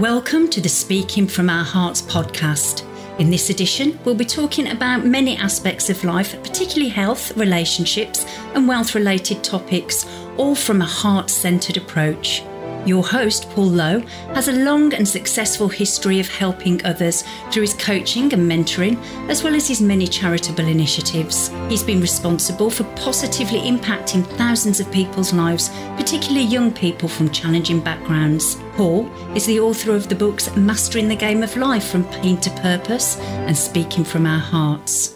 [0.00, 2.84] Welcome to the Speaking from Our Hearts podcast.
[3.18, 8.68] In this edition, we'll be talking about many aspects of life, particularly health, relationships, and
[8.68, 10.04] wealth related topics,
[10.36, 12.42] all from a heart centered approach.
[12.84, 14.00] Your host, Paul Lowe,
[14.34, 19.42] has a long and successful history of helping others through his coaching and mentoring, as
[19.42, 21.48] well as his many charitable initiatives.
[21.70, 27.80] He's been responsible for positively impacting thousands of people's lives, particularly young people from challenging
[27.80, 28.58] backgrounds.
[28.76, 32.50] Paul is the author of the books Mastering the Game of Life from Pain to
[32.60, 35.14] Purpose and Speaking from Our Hearts.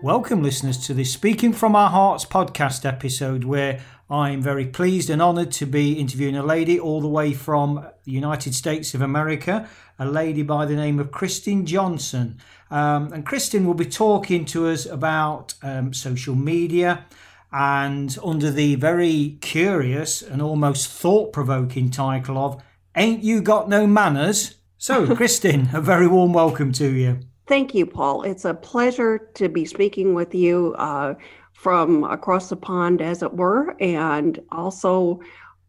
[0.00, 5.20] Welcome, listeners, to this Speaking from Our Hearts podcast episode where I'm very pleased and
[5.20, 9.68] honoured to be interviewing a lady all the way from the United States of America,
[9.98, 12.38] a lady by the name of Kristin Johnson.
[12.70, 17.06] Um, and Kristin will be talking to us about um, social media
[17.52, 22.62] and under the very curious and almost thought provoking title of
[22.96, 24.56] Ain't You Got No Manners?
[24.78, 27.20] So, Kristin, a very warm welcome to you.
[27.46, 28.22] Thank you, Paul.
[28.22, 31.14] It's a pleasure to be speaking with you uh,
[31.52, 33.76] from across the pond, as it were.
[33.80, 35.20] And also,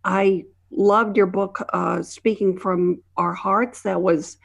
[0.05, 4.38] I loved your book, uh, "Speaking from Our Hearts." That was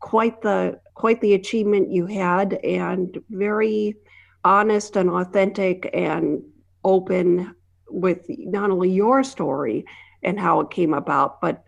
[0.00, 3.96] quite the quite the achievement you had, and very
[4.44, 6.42] honest and authentic and
[6.84, 7.54] open
[7.88, 9.84] with not only your story
[10.22, 11.64] and how it came about, but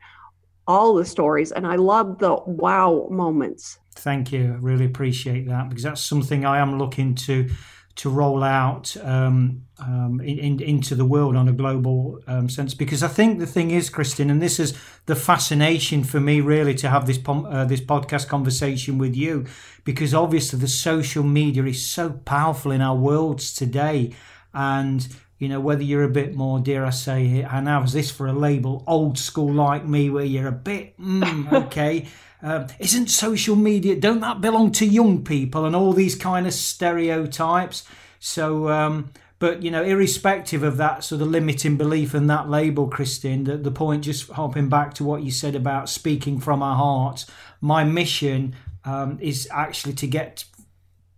[0.66, 1.52] all the stories.
[1.52, 4.52] And I love the wow moments Thank you.
[4.52, 7.48] I really appreciate that because that's something I am looking to
[7.96, 12.74] to roll out um, um, in, in, into the world on a global um, sense.
[12.74, 14.76] Because I think the thing is, Kristin, and this is
[15.06, 19.46] the fascination for me really to have this uh, this podcast conversation with you,
[19.84, 24.12] because obviously the social media is so powerful in our worlds today,
[24.54, 25.06] and
[25.38, 28.32] you know whether you're a bit more, dare I say, and how's this for a
[28.32, 32.06] label, old school like me, where you're a bit mm, okay.
[32.42, 36.52] Um, isn't social media, don't that belong to young people and all these kind of
[36.52, 37.84] stereotypes?
[38.18, 42.88] So, um, but you know, irrespective of that sort of limiting belief and that label,
[42.88, 46.76] christine the, the point, just hopping back to what you said about speaking from our
[46.76, 47.26] hearts,
[47.62, 48.54] my mission
[48.84, 50.44] um, is actually to get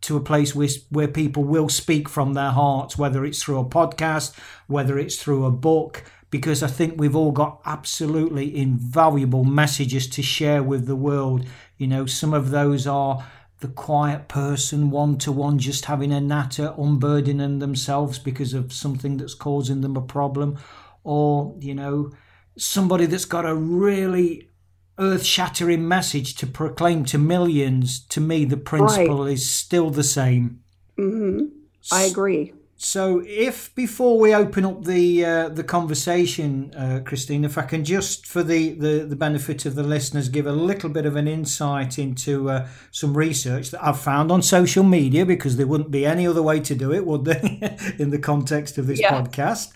[0.06, 3.64] to a place where, where people will speak from their hearts, whether it's through a
[3.64, 4.36] podcast,
[4.66, 10.22] whether it's through a book, because I think we've all got absolutely invaluable messages to
[10.22, 11.46] share with the world.
[11.76, 13.24] You know, some of those are
[13.60, 19.16] the quiet person, one to one, just having a natter, unburdening themselves because of something
[19.16, 20.58] that's causing them a problem,
[21.04, 22.10] or, you know,
[22.58, 24.50] somebody that's got a really
[24.98, 28.00] earth shattering message to proclaim to millions.
[28.06, 29.32] To me, the principle right.
[29.32, 30.60] is still the same.
[30.98, 31.46] Mm-hmm.
[31.92, 32.52] I agree.
[32.78, 37.84] So, if before we open up the uh, the conversation, uh, Kristin, if I can
[37.84, 41.26] just, for the, the, the benefit of the listeners, give a little bit of an
[41.26, 46.04] insight into uh, some research that I've found on social media, because there wouldn't be
[46.04, 49.22] any other way to do it, would there, in the context of this yeah.
[49.22, 49.72] podcast?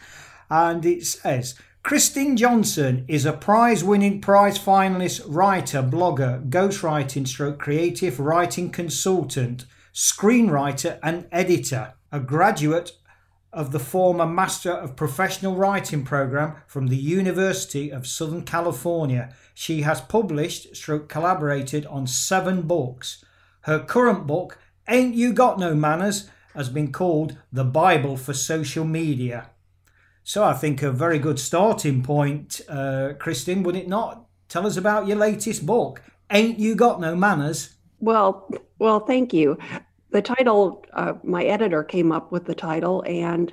[0.50, 7.58] And it says Kristin Johnson is a prize winning, prize finalist writer, blogger, ghostwriting stroke
[7.58, 9.64] creative writing consultant,
[9.94, 12.92] screenwriter, and editor a graduate
[13.52, 19.34] of the former Master of Professional Writing program from the University of Southern California.
[19.54, 23.24] She has published stroke collaborated on seven books.
[23.62, 28.84] Her current book, Ain't You Got No Manners, has been called The Bible for Social
[28.84, 29.50] Media.
[30.30, 34.26] So I think a very good starting point, uh, Kristin, would it not?
[34.48, 37.74] Tell us about your latest book, Ain't You Got No Manners?
[37.98, 38.48] Well,
[38.78, 39.58] well, thank you
[40.12, 43.52] the title, uh, my editor came up with the title, and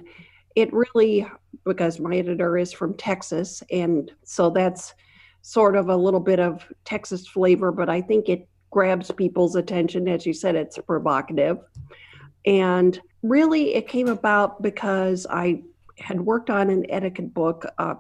[0.56, 1.28] it really,
[1.66, 4.94] because my editor is from Texas, and so that's
[5.42, 10.08] sort of a little bit of Texas flavor, but I think it grabs people's attention.
[10.08, 11.58] As you said, it's provocative.
[12.46, 15.64] And really, it came about because I
[16.00, 17.96] had worked on an etiquette book uh,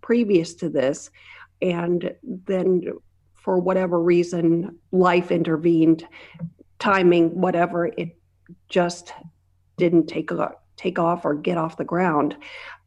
[0.00, 1.10] previous to this,
[1.62, 2.84] and then
[3.34, 6.06] for whatever reason, life intervened
[6.78, 8.16] timing, whatever, it
[8.68, 9.12] just
[9.76, 10.30] didn't take
[10.76, 12.36] take off or get off the ground.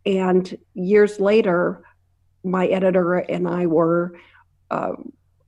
[0.06, 1.84] And years later,
[2.44, 4.18] my editor and I were,
[4.70, 4.94] uh,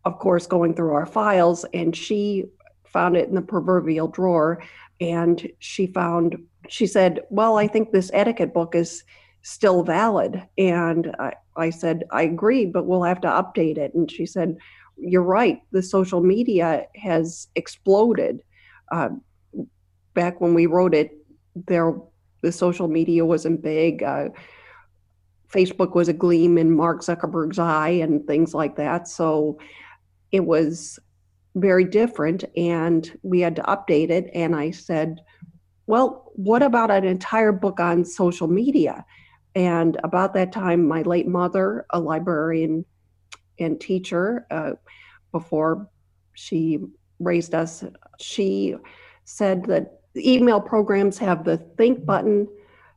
[0.06, 2.46] of course, going through our files, and she
[2.86, 4.64] found it in the proverbial drawer.
[5.00, 9.04] And she found, she said, Well, I think this etiquette book is
[9.42, 10.42] still valid.
[10.58, 13.94] And I, I said, I agree, but we'll have to update it.
[13.94, 14.58] And she said,
[14.98, 15.62] You're right.
[15.72, 18.42] The social media has exploded
[18.92, 19.10] uh,
[20.14, 21.12] back when we wrote it,
[21.56, 21.94] there
[22.42, 24.04] the social media wasn't big.
[24.04, 24.30] Uh,
[25.50, 29.08] Facebook was a gleam in Mark Zuckerberg's eye and things like that.
[29.08, 29.58] So
[30.32, 31.00] it was
[31.56, 34.30] very different and we had to update it.
[34.34, 35.22] And I said,
[35.88, 39.06] well, what about an entire book on social media?
[39.56, 42.86] And about that time, my late mother, a librarian
[43.60, 44.72] and teacher, uh,
[45.32, 45.90] before
[46.34, 46.80] she
[47.20, 47.84] raised us,
[48.20, 48.76] she
[49.26, 52.48] said that email programs have the think button,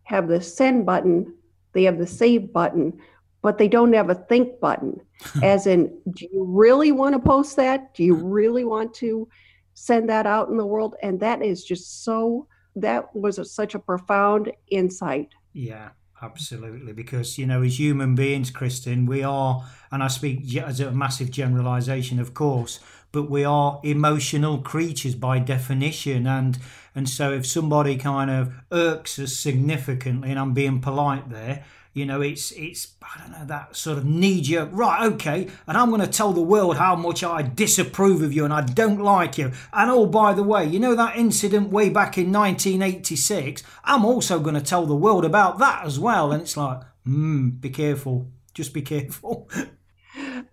[0.04, 1.34] have the send button,
[1.72, 2.98] they have the save button,
[3.42, 5.00] but they don't have a think button.
[5.42, 7.94] As in, do you really want to post that?
[7.94, 9.28] Do you really want to
[9.74, 10.94] send that out in the world?
[11.02, 15.30] And that is just so, that was a, such a profound insight.
[15.52, 15.90] Yeah.
[16.22, 20.90] Absolutely, because you know, as human beings, Kristin, we are, and I speak as a
[20.90, 22.80] massive generalization, of course,
[23.12, 26.58] but we are emotional creatures by definition, and
[26.94, 31.64] and so if somebody kind of irks us significantly, and I'm being polite there,
[31.96, 34.68] you know, it's it's I don't know that sort of knee jerk.
[34.70, 38.44] Right, okay, and I'm going to tell the world how much I disapprove of you
[38.44, 39.50] and I don't like you.
[39.72, 43.62] And oh, by the way, you know that incident way back in 1986.
[43.82, 46.32] I'm also going to tell the world about that as well.
[46.32, 48.30] And it's like, hmm, be careful.
[48.52, 49.48] Just be careful.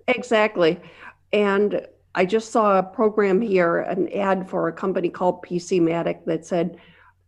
[0.07, 0.79] exactly,
[1.33, 1.85] and
[2.15, 6.77] I just saw a program here, an ad for a company called PCmatic that said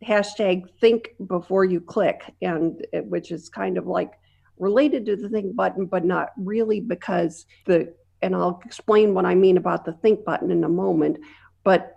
[0.03, 4.13] hashtag think before you click and which is kind of like
[4.57, 9.35] related to the think button but not really because the and i'll explain what i
[9.35, 11.17] mean about the think button in a moment
[11.63, 11.91] but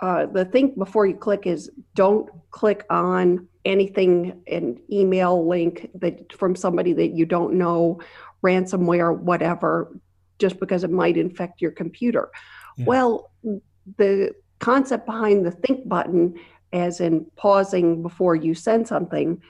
[0.00, 6.32] uh, the think before you click is don't click on anything an email link that
[6.32, 8.00] from somebody that you don't know
[8.44, 9.98] ransomware whatever
[10.38, 12.30] just because it might infect your computer
[12.76, 12.84] yeah.
[12.86, 13.32] well
[13.96, 16.34] the concept behind the think button
[16.72, 19.40] as in pausing before you send something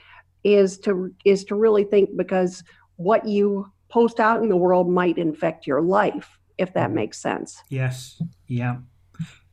[0.43, 2.63] is to is to really think because
[2.95, 7.61] what you post out in the world might infect your life if that makes sense.
[7.69, 8.77] Yes yeah.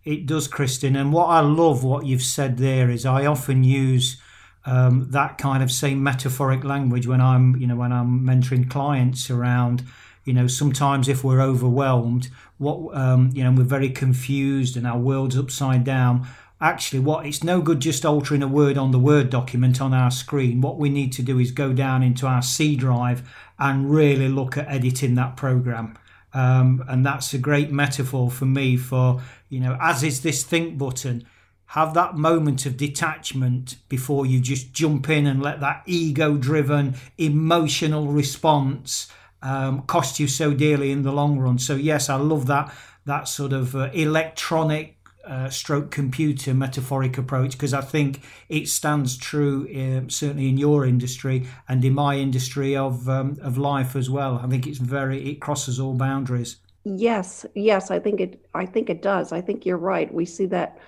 [0.05, 4.23] It does kristin and what i love what you've said there is i often use
[4.65, 9.31] um, that kind of same metaphoric language when i'm you know when i'm mentoring clients
[9.31, 9.83] around
[10.25, 12.29] you know sometimes if we're overwhelmed
[12.59, 16.27] what um, you know we're very confused and our world's upside down
[16.61, 20.11] actually what it's no good just altering a word on the word document on our
[20.11, 20.61] screen.
[20.61, 24.57] What we need to do is go down into our c drive and really look
[24.57, 25.99] at editing that program.
[26.33, 30.77] Um, and that's a great metaphor for me for you know as is this think
[30.79, 31.27] button
[31.71, 36.95] have that moment of detachment before you just jump in and let that ego driven
[37.19, 39.11] emotional response
[39.43, 41.59] um, cost you so dearly in the long run.
[41.59, 42.75] So yes i love that
[43.05, 44.96] that sort of uh, electronic
[45.27, 50.87] uh, stroke computer metaphoric approach because I think it stands true uh, certainly in your
[50.87, 54.41] industry and in my industry of um, of life as well.
[54.43, 56.57] I think it's very it crosses all boundaries.
[56.85, 58.47] Yes, yes, I think it.
[58.55, 59.33] I think it does.
[59.33, 60.13] I think you're right.
[60.13, 60.79] We see that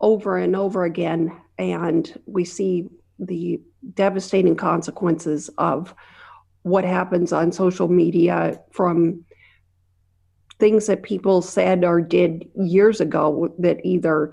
[0.00, 2.88] over and over again, and we see
[3.18, 3.60] the
[3.94, 5.94] devastating consequences of
[6.62, 9.24] what happens on social media from
[10.62, 14.32] things that people said or did years ago that either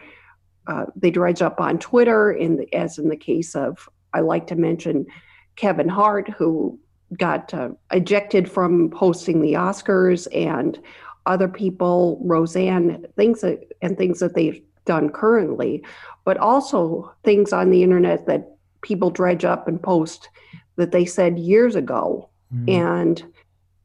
[0.67, 4.45] uh, they dredge up on Twitter, in the, as in the case of, I like
[4.47, 5.07] to mention
[5.55, 6.77] Kevin Hart, who
[7.17, 10.77] got uh, ejected from hosting the Oscars, and
[11.25, 15.83] other people, Roseanne, things that, and things that they've done currently,
[16.25, 20.29] but also things on the internet that people dredge up and post
[20.75, 22.29] that they said years ago.
[22.53, 22.69] Mm.
[22.69, 23.33] And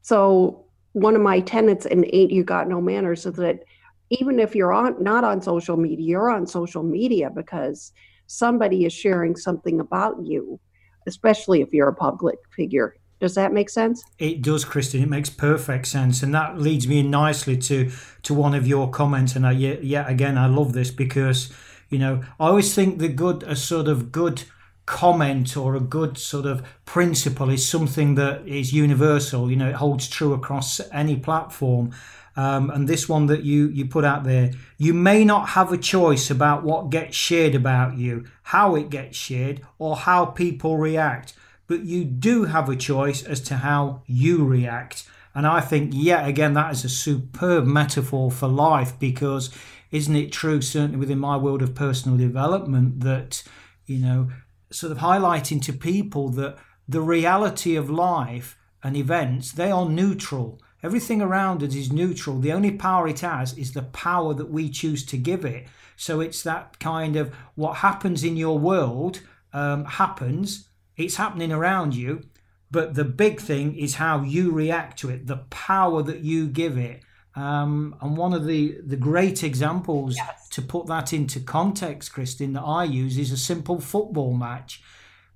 [0.02, 0.63] so
[0.94, 3.64] one of my tenets in Ain't You Got No Manners is that
[4.10, 7.92] even if you're on not on social media, you're on social media because
[8.26, 10.58] somebody is sharing something about you,
[11.06, 12.96] especially if you're a public figure.
[13.20, 14.04] Does that make sense?
[14.18, 15.02] It does, Kristin.
[15.02, 17.90] It makes perfect sense, and that leads me nicely to
[18.22, 19.34] to one of your comments.
[19.34, 21.52] And I, yet, yet again, I love this because
[21.90, 24.44] you know I always think the good, a sort of good
[24.86, 29.50] comment or a good sort of principle is something that is universal.
[29.50, 31.92] You know, it holds true across any platform.
[32.36, 35.78] Um, and this one that you you put out there, you may not have a
[35.78, 41.34] choice about what gets shared about you, how it gets shared, or how people react,
[41.68, 45.08] but you do have a choice as to how you react.
[45.34, 49.50] And I think, yet again, that is a superb metaphor for life because
[49.90, 53.44] isn't it true, certainly within my world of personal development, that
[53.86, 54.28] you know
[54.74, 56.56] sort of highlighting to people that
[56.88, 60.60] the reality of life and events they are neutral.
[60.82, 62.38] Everything around us is neutral.
[62.38, 65.66] The only power it has is the power that we choose to give it.
[65.96, 69.20] So it's that kind of what happens in your world
[69.54, 70.68] um, happens.
[70.96, 72.24] It's happening around you.
[72.70, 76.76] But the big thing is how you react to it, the power that you give
[76.76, 77.02] it.
[77.36, 80.48] Um, and one of the, the great examples yes.
[80.50, 84.82] to put that into context, Kristin, that I use is a simple football match.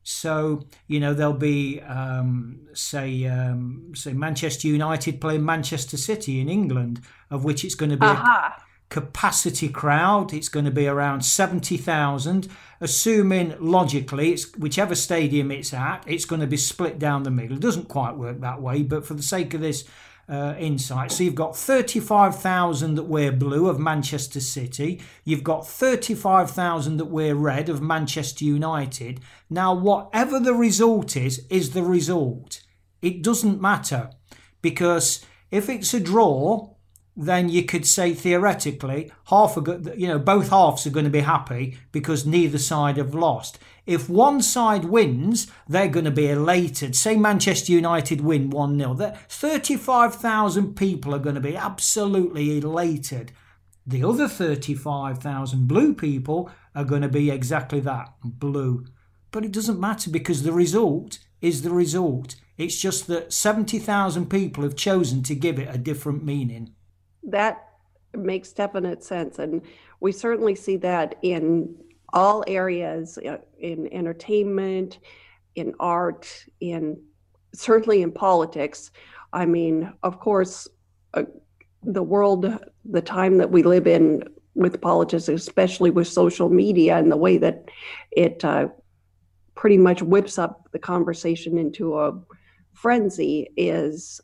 [0.09, 6.49] So you know there'll be um, say um, say Manchester United playing Manchester City in
[6.49, 8.53] England, of which it's going to be uh-huh.
[8.57, 10.33] a capacity crowd.
[10.33, 12.49] It's going to be around seventy thousand.
[12.81, 17.59] Assuming logically, it's whichever stadium it's at, it's going to be split down the middle.
[17.59, 19.85] It doesn't quite work that way, but for the sake of this
[20.29, 21.11] uh, insight.
[21.11, 25.01] So you've got 35,000 that wear blue of Manchester City.
[25.25, 29.21] You've got 35,000 that wear red of Manchester United.
[29.49, 32.63] Now, whatever the result is, is the result.
[33.01, 34.11] It doesn't matter
[34.61, 36.75] because if it's a draw,
[37.21, 41.21] then you could say theoretically half are you know both halves are going to be
[41.21, 43.59] happy because neither side have lost
[43.89, 46.95] if one side wins, they're going to be elated.
[46.95, 48.95] Say Manchester United win 1 0.
[49.31, 53.33] 35,000 people are going to be absolutely elated.
[53.87, 58.85] The other 35,000 blue people are going to be exactly that blue.
[59.31, 62.37] But it doesn't matter because the result is the result.
[62.59, 66.75] It's just that 70,000 people have chosen to give it a different meaning.
[67.23, 67.69] That
[68.15, 69.39] makes definite sense.
[69.39, 69.63] And
[70.01, 71.75] we certainly see that in
[72.13, 74.99] all areas uh, in entertainment,
[75.55, 77.01] in art, in
[77.55, 78.91] certainly in politics.
[79.33, 80.69] I mean, of course,
[81.15, 81.25] uh,
[81.83, 87.13] the world, the time that we live in with politics, especially with social media and
[87.13, 87.69] the way that
[88.11, 88.69] it uh,
[89.55, 92.19] pretty much whips up the conversation into a
[92.73, 94.21] frenzy, is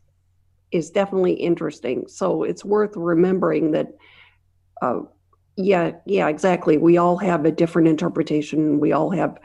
[0.74, 2.04] is definitely interesting.
[2.08, 3.86] So it's worth remembering that
[4.82, 5.02] uh,
[5.56, 6.78] yeah, yeah, exactly.
[6.78, 8.80] We all have a different interpretation.
[8.80, 9.38] We all have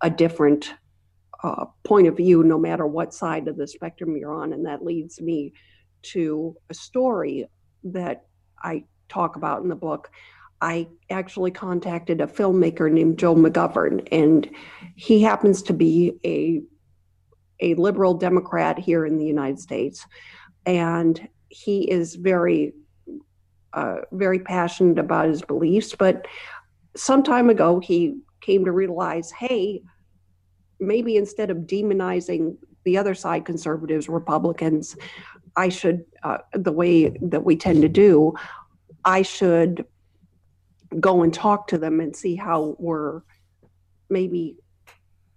[0.00, 0.72] a different
[1.42, 4.52] uh, point of view, no matter what side of the spectrum you're on.
[4.52, 5.52] And that leads me
[6.02, 7.48] to a story
[7.82, 8.26] that
[8.62, 10.12] I talk about in the book.
[10.60, 14.48] I actually contacted a filmmaker named Joe McGovern, and
[14.94, 16.62] he happens to be a
[17.62, 20.04] a liberal Democrat here in the United States,
[20.66, 22.72] and he is very
[23.74, 26.26] uh, very passionate about his beliefs, but
[26.94, 29.82] some time ago he came to realize, hey,
[30.78, 34.96] maybe instead of demonizing the other side, conservatives, Republicans,
[35.56, 38.34] I should, uh, the way that we tend to do,
[39.04, 39.86] I should
[41.00, 43.22] go and talk to them and see how we're
[44.10, 44.56] maybe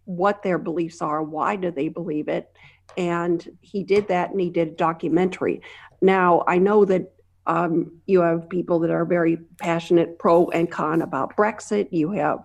[0.05, 2.51] what their beliefs are, why do they believe it,
[2.97, 5.61] and he did that and he did a documentary.
[6.01, 7.11] Now I know that
[7.47, 11.87] um, you have people that are very passionate pro and con about Brexit.
[11.91, 12.39] You have,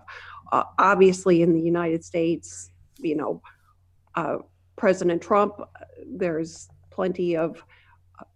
[0.51, 2.69] uh, obviously, in the United States,
[2.99, 3.41] you know,
[4.15, 4.37] uh,
[4.75, 5.59] President Trump,
[6.05, 7.63] there's plenty of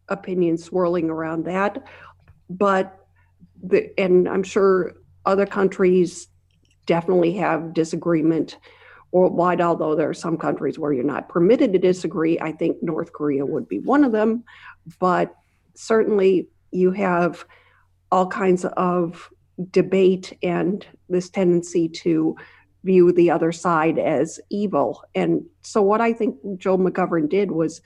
[0.09, 1.85] opinions swirling around that.
[2.49, 2.99] But,
[3.61, 4.93] the, and I'm sure
[5.25, 6.27] other countries
[6.85, 8.57] definitely have disagreement
[9.15, 12.37] worldwide, although there are some countries where you're not permitted to disagree.
[12.41, 14.43] I think North Korea would be one of them.
[14.99, 15.33] But
[15.73, 17.45] certainly you have
[18.11, 19.29] all kinds of
[19.71, 22.35] debate and this tendency to
[22.83, 25.01] view the other side as evil.
[25.15, 27.81] And so, what I think Joe McGovern did was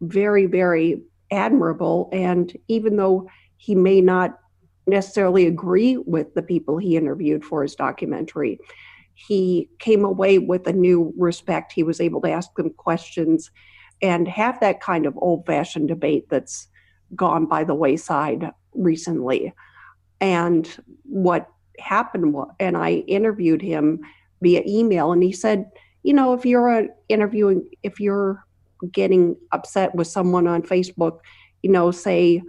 [0.00, 2.08] very, very admirable.
[2.10, 4.38] And even though he may not
[4.86, 8.58] necessarily agree with the people he interviewed for his documentary,
[9.28, 11.72] he came away with a new respect.
[11.72, 13.50] He was able to ask them questions
[14.02, 16.68] and have that kind of old fashioned debate that's
[17.14, 19.52] gone by the wayside recently.
[20.20, 20.68] And
[21.04, 24.00] what happened and I interviewed him
[24.42, 25.70] via email, and he said,
[26.02, 28.42] you know, if you're interviewing, if you're
[28.90, 31.18] getting upset with someone on Facebook,
[31.62, 32.42] you know, say,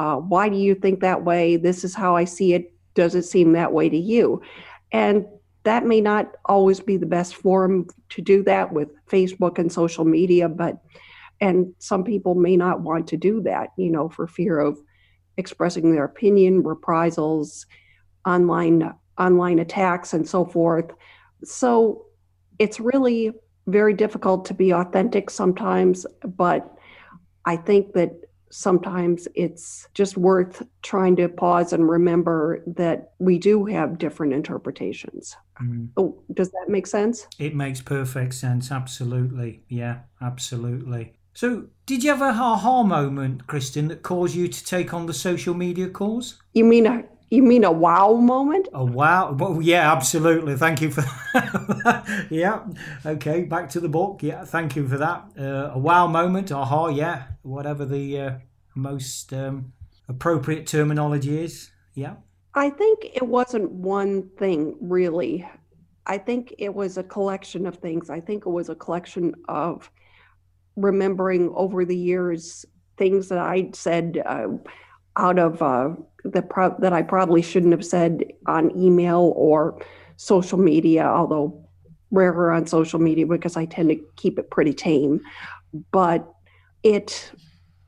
[0.00, 1.56] uh, why do you think that way?
[1.56, 2.72] This is how I see it.
[2.94, 4.42] Does it seem that way to you?
[4.90, 5.24] And
[5.66, 10.04] that may not always be the best forum to do that with Facebook and social
[10.04, 10.80] media, but
[11.40, 14.78] and some people may not want to do that you know for fear of
[15.36, 17.66] expressing their opinion reprisals
[18.24, 20.92] online online attacks and so forth.
[21.44, 22.06] So
[22.58, 23.32] it's really
[23.66, 26.06] very difficult to be authentic sometimes
[26.36, 26.72] but
[27.44, 28.12] i think that
[28.50, 35.36] sometimes it's just worth trying to pause and remember that we do have different interpretations.
[35.62, 35.88] Mm.
[35.96, 37.26] Oh, does that make sense?
[37.38, 38.70] It makes perfect sense.
[38.70, 39.62] Absolutely.
[39.68, 41.14] Yeah, absolutely.
[41.34, 45.12] So, did you have a aha moment, Kristin, that caused you to take on the
[45.12, 46.40] social media cause?
[46.54, 48.68] You mean a, You mean a wow moment?
[48.72, 49.32] A wow.
[49.32, 50.56] Well, yeah, absolutely.
[50.56, 52.26] Thank you for that.
[52.30, 52.64] yeah.
[53.04, 53.42] Okay.
[53.42, 54.22] Back to the book.
[54.22, 54.44] Yeah.
[54.44, 55.24] Thank you for that.
[55.36, 56.52] Uh, a wow moment.
[56.52, 56.88] Aha.
[56.88, 57.24] Yeah.
[57.42, 58.30] Whatever the uh,
[58.76, 59.72] most um,
[60.08, 61.70] appropriate terminology is.
[61.94, 62.14] Yeah.
[62.54, 65.46] I think it wasn't one thing really.
[66.06, 68.08] I think it was a collection of things.
[68.08, 69.90] I think it was a collection of
[70.76, 72.64] remembering over the years
[72.96, 74.46] things that I'd said uh,
[75.16, 75.90] out of uh,
[76.24, 79.80] that pro- that I probably shouldn't have said on email or
[80.16, 81.62] social media, although
[82.10, 85.20] rarer on social media because I tend to keep it pretty tame.
[85.90, 86.26] But
[86.82, 87.32] it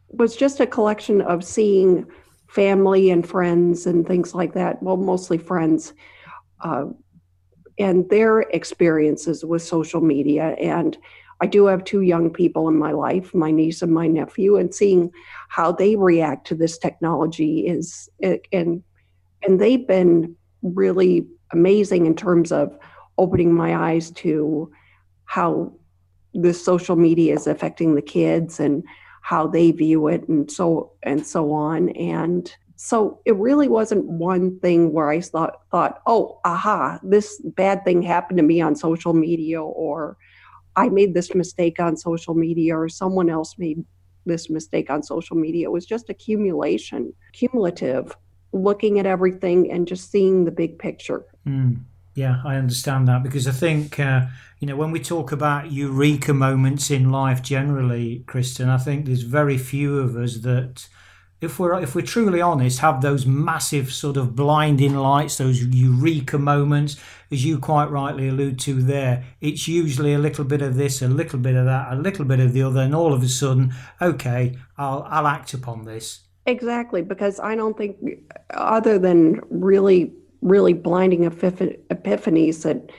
[0.08, 2.06] was just a collection of seeing
[2.48, 4.82] family and friends and things like that.
[4.82, 5.92] Well, mostly friends.
[6.60, 6.86] Uh,
[7.78, 10.98] and their experiences with social media and
[11.40, 14.74] I do have two young people in my life, my niece and my nephew, and
[14.74, 15.12] seeing
[15.48, 18.82] how they react to this technology is and
[19.42, 22.76] and they've been really amazing in terms of
[23.16, 24.70] opening my eyes to
[25.24, 25.72] how
[26.34, 28.84] the social media is affecting the kids and
[29.22, 31.90] how they view it and so and so on.
[31.90, 37.84] And so it really wasn't one thing where I thought thought oh aha this bad
[37.84, 40.16] thing happened to me on social media or
[40.76, 43.84] I made this mistake on social media or someone else made
[44.28, 45.66] this mistake on social media.
[45.66, 48.16] It was just accumulation, cumulative,
[48.52, 51.24] looking at everything and just seeing the big picture.
[51.46, 51.80] Mm.
[52.14, 54.22] Yeah, I understand that because I think, uh,
[54.58, 59.22] you know, when we talk about eureka moments in life generally, Kristin, I think there's
[59.22, 60.88] very few of us that
[61.40, 66.38] if we're if we're truly honest, have those massive sort of blinding lights, those eureka
[66.38, 66.96] moments,
[67.30, 69.24] as you quite rightly allude to there.
[69.40, 72.40] It's usually a little bit of this, a little bit of that, a little bit
[72.40, 76.20] of the other, and all of a sudden, okay, I'll I'll act upon this.
[76.46, 77.96] Exactly, because I don't think,
[78.50, 82.90] other than really really blinding epiphanies that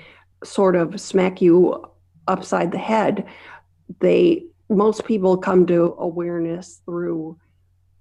[0.43, 1.85] sort of smack you
[2.27, 3.25] upside the head,
[4.01, 7.37] they most people come to awareness through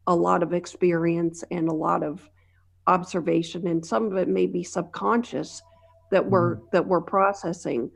[0.08, 2.28] a lot of experience and a lot of
[2.88, 5.62] observation and some of it may be subconscious
[6.10, 6.70] that we're mm.
[6.72, 7.90] that we're processing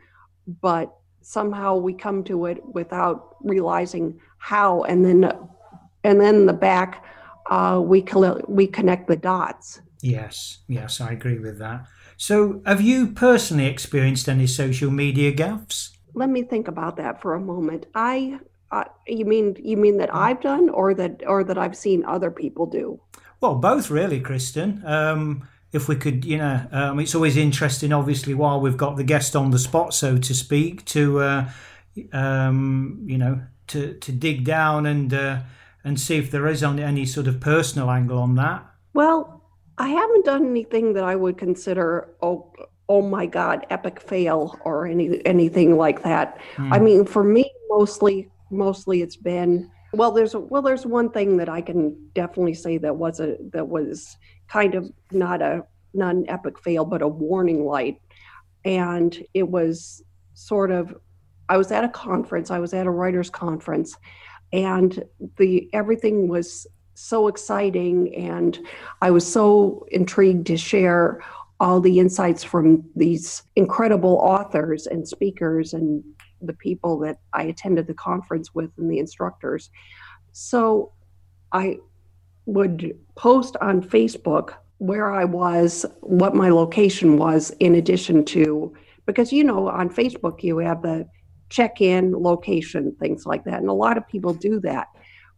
[0.61, 5.33] but somehow we come to it without realizing how and then
[6.05, 7.05] and then the back
[7.51, 8.05] uh, we
[8.49, 9.81] we connect the dots.
[10.03, 11.87] Yes yes i agree with that.
[12.17, 15.91] So have you personally experienced any social media gaffes?
[16.15, 17.87] Let me think about that for a moment.
[17.95, 18.39] I
[18.73, 22.31] uh, you mean you mean that I've done, or that or that I've seen other
[22.31, 23.01] people do?
[23.41, 24.85] Well, both really, Kristin.
[24.85, 27.93] Um, if we could, you know, um, it's always interesting.
[27.93, 31.51] Obviously, while we've got the guest on the spot, so to speak, to uh,
[32.13, 35.41] um, you know, to to dig down and uh,
[35.85, 38.65] and see if there is any sort of personal angle on that.
[38.95, 39.43] Well,
[39.79, 42.53] I haven't done anything that I would consider oh
[42.89, 46.39] oh my god epic fail or any anything like that.
[46.57, 46.73] Mm.
[46.73, 51.49] I mean, for me, mostly mostly it's been well there's well there's one thing that
[51.49, 54.17] i can definitely say that was a that was
[54.49, 58.01] kind of not a not an epic fail but a warning light.
[58.65, 60.03] And it was
[60.35, 60.95] sort of
[61.49, 63.97] i was at a conference i was at a writers conference
[64.53, 65.03] and
[65.37, 68.61] the everything was so exciting and
[69.03, 71.21] i was so intrigued to share
[71.61, 76.03] all the insights from these incredible authors and speakers and
[76.43, 79.71] the people that I attended the conference with and the instructors.
[80.33, 80.93] So
[81.53, 81.79] I
[82.47, 88.75] would post on Facebook where I was, what my location was, in addition to,
[89.07, 91.07] because you know, on Facebook, you have the
[91.51, 93.61] check in location, things like that.
[93.61, 94.89] And a lot of people do that.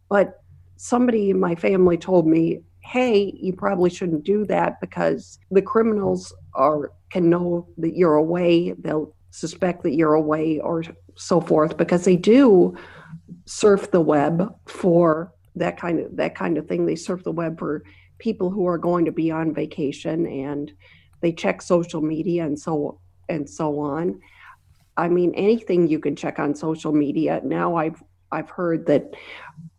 [0.09, 0.39] But
[0.77, 6.33] somebody in my family told me, hey, you probably shouldn't do that because the criminals
[6.53, 8.73] are can know that you're away.
[8.79, 10.83] They'll suspect that you're away or
[11.15, 12.75] so forth because they do
[13.45, 16.85] surf the web for that kind of that kind of thing.
[16.85, 17.83] They surf the web for
[18.17, 20.71] people who are going to be on vacation and
[21.21, 24.21] they check social media and so and so on.
[24.97, 27.41] I mean anything you can check on social media.
[27.43, 29.13] Now i've i've heard that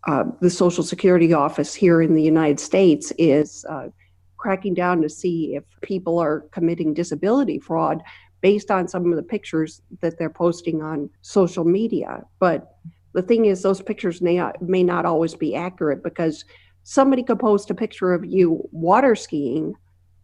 [0.07, 3.88] uh, the social security office here in the united states is uh,
[4.37, 8.03] cracking down to see if people are committing disability fraud
[8.40, 12.22] based on some of the pictures that they're posting on social media.
[12.38, 12.77] But
[13.14, 16.44] the thing is, those pictures may not, may not always be accurate because
[16.83, 19.75] somebody could post a picture of you water skiing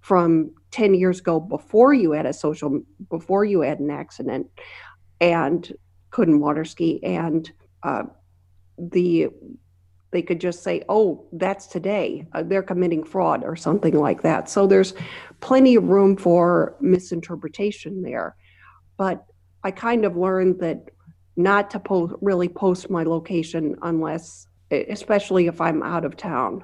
[0.01, 4.47] from 10 years ago before you had a social before you had an accident
[5.21, 5.73] and
[6.11, 8.03] couldn't water ski and uh,
[8.79, 9.29] the
[10.13, 12.27] they could just say, oh, that's today.
[12.33, 14.49] Uh, they're committing fraud or something like that.
[14.49, 14.95] So there's
[15.41, 18.37] plenty of room for misinterpretation there.
[18.99, 19.25] But
[19.65, 20.91] I kind of learned that
[21.37, 26.63] not to post, really post my location unless, especially if I'm out of town.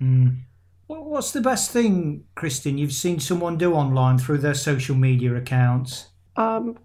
[0.00, 0.42] Mm.
[0.86, 6.08] What's the best thing, Kristin, you've seen someone do online through their social media accounts?
[6.36, 6.78] Um,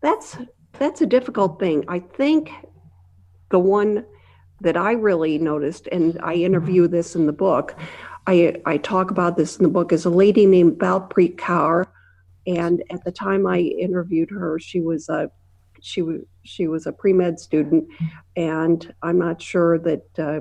[0.00, 0.36] that's
[0.78, 1.84] that's a difficult thing.
[1.88, 2.50] I think
[3.50, 4.06] the one
[4.60, 7.74] that I really noticed, and I interview this in the book,
[8.26, 11.86] I, I talk about this in the book, is a lady named Balpreet Kaur.
[12.46, 15.30] And at the time I interviewed her, she was a
[15.82, 17.86] she was she was a pre med student,
[18.36, 20.40] and I'm not sure that uh,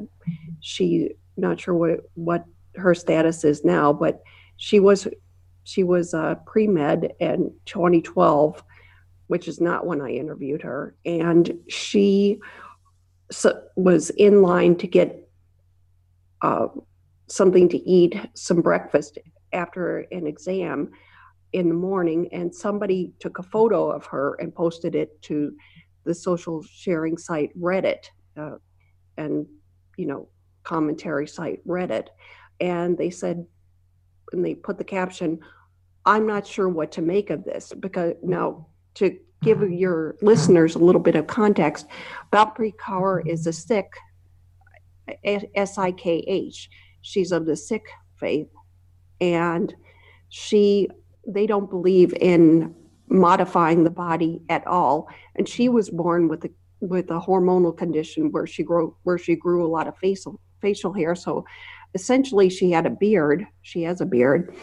[0.59, 4.21] she not sure what what her status is now, but
[4.57, 5.07] she was
[5.63, 8.63] she was a pre med in 2012,
[9.27, 12.39] which is not when I interviewed her, and she
[13.31, 15.29] so, was in line to get
[16.41, 16.67] uh,
[17.27, 19.17] something to eat, some breakfast
[19.53, 20.91] after an exam
[21.53, 25.55] in the morning, and somebody took a photo of her and posted it to
[26.05, 28.05] the social sharing site Reddit,
[28.37, 28.57] uh,
[29.17, 29.45] and
[29.97, 30.29] you know
[30.63, 32.07] commentary site Reddit,
[32.59, 33.45] and they said,
[34.31, 35.39] and they put the caption,
[36.05, 40.79] "I'm not sure what to make of this," because now to give your listeners a
[40.79, 41.87] little bit of context,
[42.31, 43.91] Balpreet Kaur is a Sikh,
[45.23, 46.69] S I K H.
[47.01, 48.49] She's of the Sikh faith,
[49.21, 49.73] and
[50.29, 50.89] she
[51.27, 52.75] they don't believe in
[53.07, 55.07] modifying the body at all.
[55.35, 59.35] And she was born with a with a hormonal condition where she grew where she
[59.35, 61.15] grew a lot of facial facial hair.
[61.15, 61.45] So
[61.93, 63.47] essentially, she had a beard.
[63.61, 64.53] She has a beard,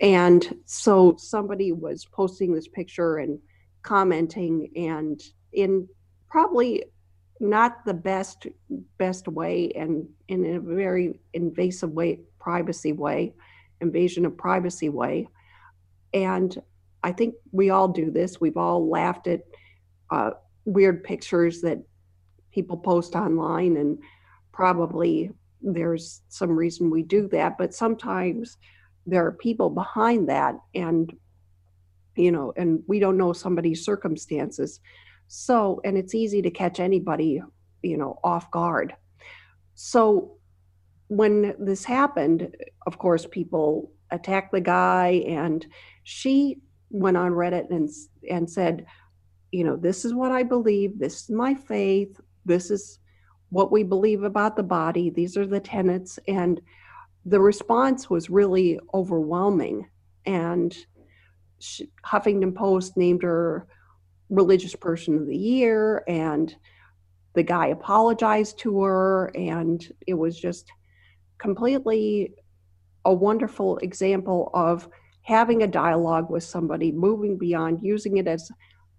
[0.00, 3.38] and so somebody was posting this picture and
[3.82, 5.88] commenting and in
[6.28, 6.84] probably
[7.40, 8.46] not the best
[8.98, 13.32] best way and in a very invasive way privacy way
[13.80, 15.28] invasion of privacy way.
[16.12, 16.56] And
[17.02, 18.40] i think we all do this.
[18.40, 19.40] We've all laughed at
[20.10, 20.32] uh,
[20.64, 21.78] weird pictures that
[22.52, 23.98] people post online and
[24.52, 25.30] probably
[25.62, 28.56] there's some reason we do that but sometimes
[29.06, 31.12] there are people behind that and
[32.16, 34.80] you know, and we don't know somebody's circumstances.
[35.28, 37.42] So, and it's easy to catch anybody,
[37.82, 38.94] you know, off guard.
[39.74, 40.36] So,
[41.08, 42.54] when this happened,
[42.86, 45.66] of course, people attacked the guy, and
[46.04, 46.58] she
[46.90, 47.88] went on Reddit and
[48.28, 48.86] and said,
[49.52, 50.98] you know, this is what I believe.
[50.98, 52.20] This is my faith.
[52.44, 52.98] This is
[53.50, 55.10] what we believe about the body.
[55.10, 56.60] These are the tenets, and
[57.24, 59.88] the response was really overwhelming.
[60.26, 60.76] And
[62.04, 63.66] Huffington Post named her
[64.28, 66.54] religious person of the year and
[67.34, 70.70] the guy apologized to her and it was just
[71.38, 72.34] completely
[73.04, 74.88] a wonderful example of
[75.22, 78.50] having a dialogue with somebody moving beyond using it as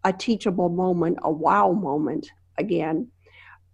[0.03, 3.07] a teachable moment a wow moment again.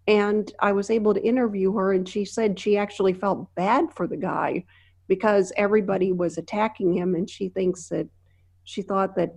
[0.08, 4.08] And i was able to interview her and she said she actually felt bad for
[4.08, 4.64] the guy
[5.08, 8.08] because everybody was attacking him and she thinks that
[8.68, 9.34] she thought that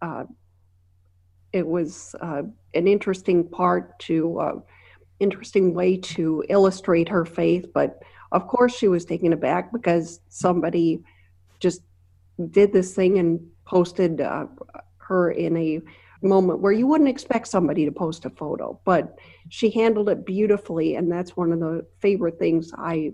[0.00, 0.24] uh,
[1.52, 4.54] it was uh, an interesting part to uh,
[5.20, 11.02] interesting way to illustrate her faith but of course she was taken aback because somebody
[11.60, 11.82] just
[12.50, 14.46] did this thing and posted uh,
[14.96, 15.80] her in a
[16.22, 19.18] moment where you wouldn't expect somebody to post a photo but
[19.50, 23.12] she handled it beautifully and that's one of the favorite things i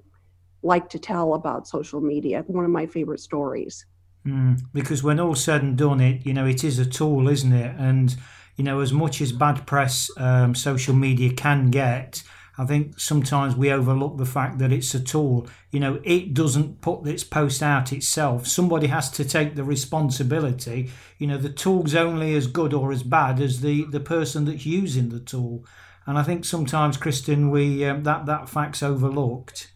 [0.63, 3.85] like to tell about social media one of my favorite stories
[4.27, 7.53] Mm, because when all said and done, it you know it is a tool, isn't
[7.53, 7.75] it?
[7.79, 8.15] And
[8.57, 12.23] you know as much as bad press um, social media can get,
[12.59, 15.49] I think sometimes we overlook the fact that it's a tool.
[15.71, 18.47] You know, it doesn't put its post out itself.
[18.47, 20.91] Somebody has to take the responsibility.
[21.19, 24.67] You know, the tool's only as good or as bad as the the person that's
[24.67, 25.65] using the tool.
[26.07, 29.70] And I think sometimes, Kristin, we um, that that fact's overlooked.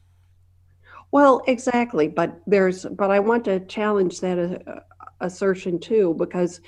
[1.15, 4.81] Well, exactly, but there's but I want to challenge that uh,
[5.21, 6.61] assertion too because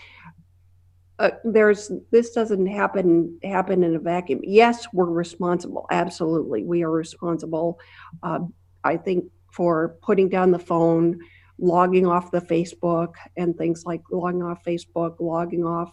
[1.19, 4.39] uh, there's this doesn't happen happen in a vacuum.
[4.45, 5.89] Yes, we're responsible.
[5.91, 7.81] Absolutely, we are responsible.
[8.23, 8.39] Uh,
[8.85, 11.19] I think for putting down the phone,
[11.59, 15.93] logging off the Facebook, and things like logging off Facebook, logging off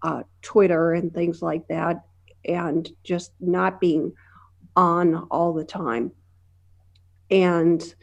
[0.00, 2.06] uh, Twitter, and things like that,
[2.46, 4.14] and just not being
[4.76, 6.10] on all the time
[7.32, 7.94] and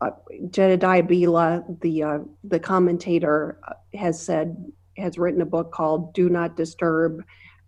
[0.00, 0.10] uh,
[0.50, 4.56] Jedediah Bila, the uh, the commentator, uh, has said
[4.96, 7.22] has written a book called "Do Not Disturb,"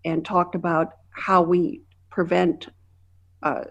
[0.05, 2.69] and talked about how we prevent
[3.43, 3.65] uh,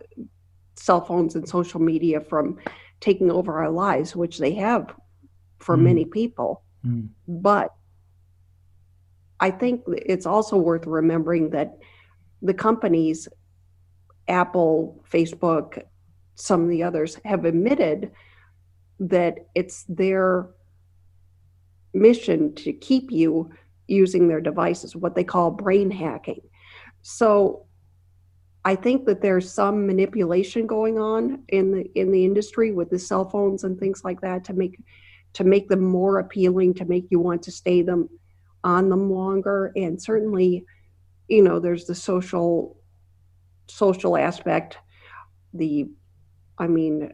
[0.75, 2.57] cell phones and social media from
[2.99, 4.93] taking over our lives, which they have
[5.59, 5.81] for mm.
[5.81, 6.63] many people.
[6.85, 7.09] Mm.
[7.27, 7.73] But
[9.39, 11.77] I think it's also worth remembering that
[12.41, 13.27] the companies,
[14.27, 15.83] Apple, Facebook,
[16.35, 18.11] some of the others, have admitted
[18.99, 20.49] that it's their
[21.93, 23.51] mission to keep you
[23.87, 26.41] using their devices, what they call brain hacking.
[27.01, 27.65] So
[28.65, 32.99] I think that there's some manipulation going on in the in the industry with the
[32.99, 34.79] cell phones and things like that to make
[35.33, 38.07] to make them more appealing, to make you want to stay them
[38.63, 39.73] on them longer.
[39.75, 40.65] And certainly,
[41.27, 42.77] you know, there's the social
[43.67, 44.77] social aspect,
[45.53, 45.89] the
[46.57, 47.11] I mean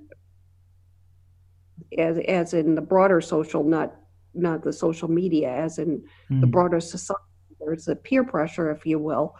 [1.98, 3.96] as as in the broader social, not
[4.34, 6.42] not the social media, as in mm.
[6.42, 6.52] the hmm.
[6.52, 7.24] broader society.
[7.60, 9.36] There's a peer pressure, if you will.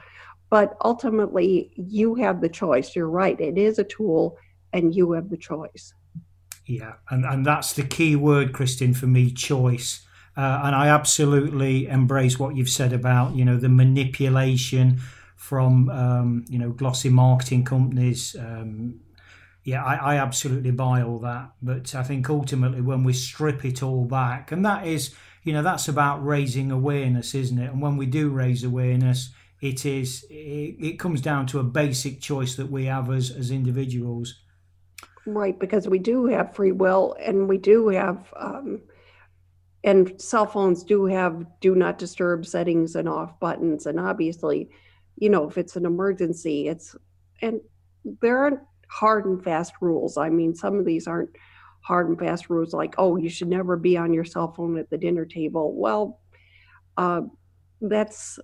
[0.50, 2.96] But ultimately, you have the choice.
[2.96, 3.40] You're right.
[3.40, 4.38] It is a tool,
[4.74, 5.94] and you have the choice.
[6.66, 10.06] Yeah, and, and that's the key word, Kristin, for me choice.
[10.36, 15.00] Uh, and I absolutely embrace what you've said about, you know, the manipulation
[15.36, 19.00] from, um, you know, glossy marketing companies, um,
[19.70, 21.52] yeah, I, I absolutely buy all that.
[21.62, 25.62] But I think ultimately, when we strip it all back, and that is, you know,
[25.62, 27.72] that's about raising awareness, isn't it?
[27.72, 29.30] And when we do raise awareness,
[29.62, 33.52] it is it, it comes down to a basic choice that we have as as
[33.52, 34.40] individuals.
[35.28, 38.82] Right, because we do have free will, and we do have, um,
[39.84, 44.72] and cell phones do have do not disturb settings and off buttons, and obviously,
[45.18, 46.96] you know, if it's an emergency, it's
[47.42, 47.62] and
[48.22, 50.18] there aren't hard and fast rules.
[50.18, 51.30] I mean, some of these aren't
[51.82, 54.90] hard and fast rules like, oh, you should never be on your cell phone at
[54.90, 55.74] the dinner table.
[55.76, 56.20] Well,
[56.98, 57.22] uh,
[57.82, 58.40] that's,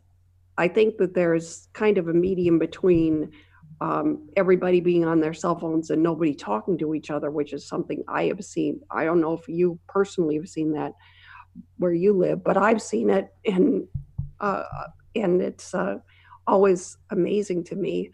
[0.57, 3.31] I think that there's kind of a medium between
[3.81, 7.67] um, everybody being on their cell phones and nobody talking to each other, which is
[7.67, 8.79] something I have seen.
[8.89, 10.93] I don't know if you personally have seen that
[11.77, 13.87] where you live, but I've seen it, and
[14.39, 14.63] uh,
[15.15, 15.97] and it's uh,
[16.47, 18.11] always amazing to me.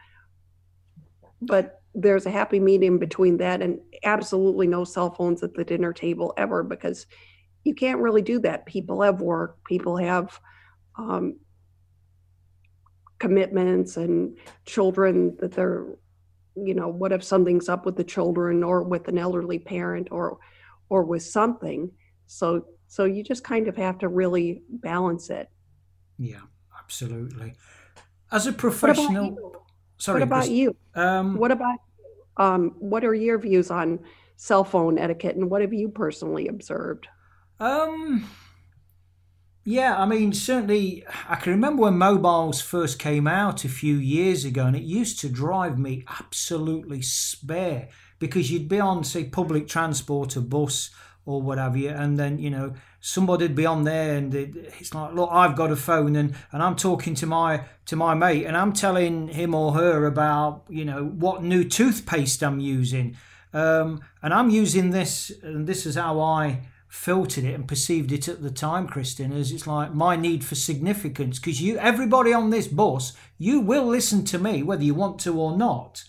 [1.41, 5.91] But there's a happy medium between that and absolutely no cell phones at the dinner
[5.91, 7.05] table ever because
[7.63, 8.65] you can't really do that.
[8.65, 10.39] People have work, people have
[10.97, 11.37] um,
[13.19, 15.85] commitments and children that they're,
[16.55, 20.37] you know, what if something's up with the children or with an elderly parent or
[20.89, 21.91] or with something.
[22.25, 25.49] So so you just kind of have to really balance it.
[26.17, 26.41] Yeah,
[26.77, 27.53] absolutely.
[28.31, 29.60] As a professional
[30.01, 30.15] Sorry.
[30.15, 30.75] What about Chris, you?
[30.95, 31.77] Um, what about
[32.37, 33.99] um, what are your views on
[34.35, 37.07] cell phone etiquette, and what have you personally observed?
[37.59, 38.27] Um,
[39.63, 44.43] yeah, I mean, certainly, I can remember when mobiles first came out a few years
[44.43, 49.67] ago, and it used to drive me absolutely spare because you'd be on, say, public
[49.67, 50.89] transport, a bus
[51.25, 55.13] or what have you, and then you know somebody'd be on there, and it's like,
[55.13, 58.57] look, I've got a phone, and and I'm talking to my to my mate, and
[58.57, 63.17] I'm telling him or her about you know what new toothpaste I'm using,
[63.53, 68.27] um, and I'm using this, and this is how I filtered it and perceived it
[68.27, 71.39] at the time, Kristin, as it's like my need for significance.
[71.39, 75.39] Because you, everybody on this bus, you will listen to me whether you want to
[75.39, 76.03] or not.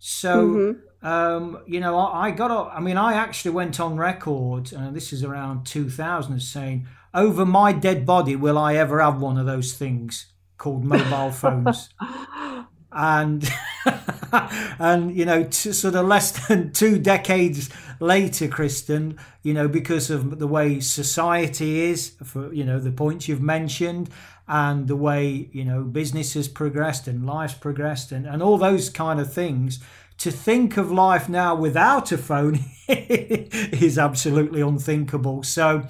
[0.00, 0.85] So mm-hmm.
[1.02, 2.72] Um, you know, I, I got.
[2.72, 4.72] I mean, I actually went on record.
[4.74, 9.20] Uh, this is around 2000, as saying, "Over my dead body, will I ever have
[9.20, 10.26] one of those things
[10.58, 11.90] called mobile phones?"
[12.96, 13.48] and
[14.78, 20.10] and you know, t- sort of less than two decades later, Kristin, you know, because
[20.10, 24.08] of the way society is, for you know, the points you've mentioned,
[24.48, 28.88] and the way you know business has progressed and life's progressed, and and all those
[28.88, 29.78] kind of things
[30.18, 35.42] to think of life now without a phone is absolutely unthinkable.
[35.42, 35.86] So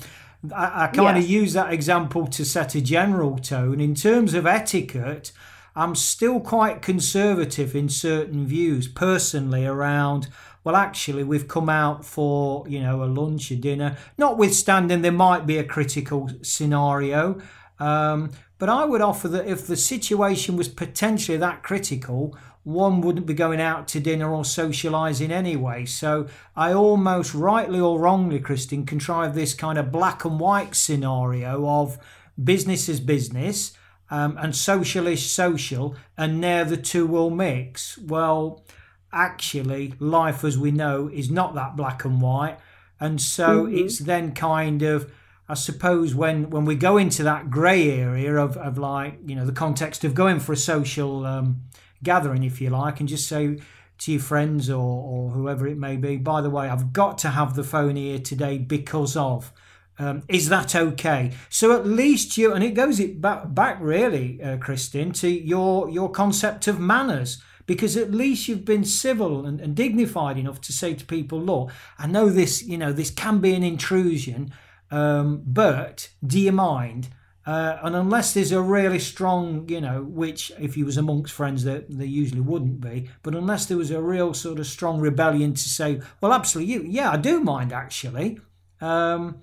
[0.55, 3.81] I, I kind of use that example to set a general tone.
[3.81, 5.33] In terms of etiquette,
[5.75, 10.29] I'm still quite conservative in certain views personally around
[10.67, 15.47] well actually we've come out for you know a lunch a dinner notwithstanding there might
[15.47, 17.41] be a critical scenario
[17.79, 23.27] um, but i would offer that if the situation was potentially that critical one wouldn't
[23.27, 25.85] be going out to dinner or socializing anyway.
[25.85, 26.27] So
[26.57, 31.97] I almost rightly or wrongly, Christine, contrive this kind of black and white scenario of
[32.43, 33.73] business is business
[34.11, 37.99] um, and social is social, and there the two will mix.
[37.99, 38.65] Well,
[39.13, 42.59] actually, life as we know is not that black and white.
[42.99, 43.79] And so mm-hmm.
[43.79, 45.13] it's then kind of,
[45.49, 49.47] I suppose, when, when we go into that grey area of, of like, you know,
[49.47, 51.63] the context of going for a social um,
[52.07, 53.59] gathering, if you like, and just say,
[53.99, 56.17] to your friends or, or whoever it may be.
[56.17, 59.53] By the way, I've got to have the phone here today because of.
[59.99, 61.33] Um, is that okay?
[61.49, 65.89] So at least you, and it goes it back, back really, uh, Kristin, to your
[65.89, 70.73] your concept of manners, because at least you've been civil and, and dignified enough to
[70.73, 74.53] say to people, look, I know this, you know, this can be an intrusion,
[74.91, 77.09] um, but do you mind?
[77.47, 81.63] Uh, and unless there's a really strong, you know, which if he was amongst friends,
[81.63, 85.69] there usually wouldn't be, but unless there was a real sort of strong rebellion to
[85.69, 88.41] say, well, absolutely, you, yeah, I do mind actually.
[88.81, 89.43] Um,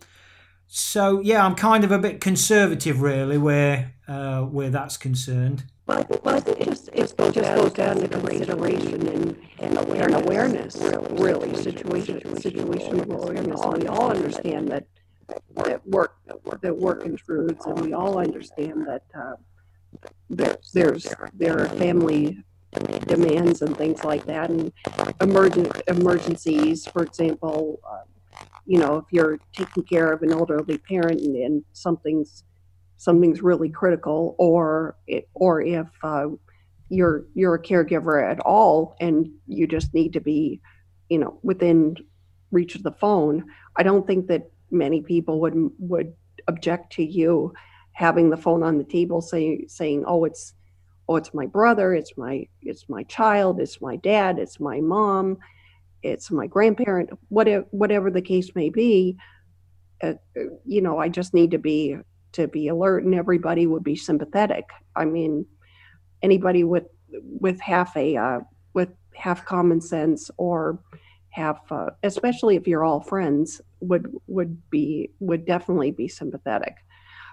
[0.68, 5.64] so yeah, I'm kind of a bit conservative, really, where uh, where that's concerned.
[5.86, 10.26] But, but it just it goes, just goes down to consideration and, and awareness, and
[10.26, 10.82] awareness
[11.20, 12.22] really, really situation,
[13.12, 13.66] awareness.
[13.66, 14.88] We all understand that
[15.56, 16.16] that work
[16.62, 19.36] that work intrudes, and we all understand that uh,
[20.30, 22.44] there, there's there are family
[23.08, 24.72] demands and things like that, and
[25.22, 26.86] emergent emergencies.
[26.88, 28.04] For example, uh,
[28.66, 32.44] you know, if you're taking care of an elderly parent and, and something's
[32.98, 36.28] something's really critical, or it, or if uh,
[36.90, 40.62] you're you're a caregiver at all and you just need to be,
[41.10, 41.96] you know, within
[42.52, 43.46] reach of the phone.
[43.76, 46.14] I don't think that many people would would
[46.48, 47.54] object to you
[47.94, 50.54] having the phone on the table saying saying oh it's
[51.08, 55.38] oh it's my brother it's my it's my child it's my dad it's my mom
[56.02, 59.16] it's my grandparent whatever whatever the case may be
[60.02, 60.14] uh,
[60.66, 61.98] you know i just need to be
[62.34, 64.66] to be alert and everybody would be sympathetic.
[64.96, 65.46] I mean
[66.22, 66.86] anybody with
[67.24, 68.40] with half a uh,
[68.74, 70.80] with half common sense or
[71.34, 76.78] have uh, especially if you're all friends would would be would definitely be sympathetic.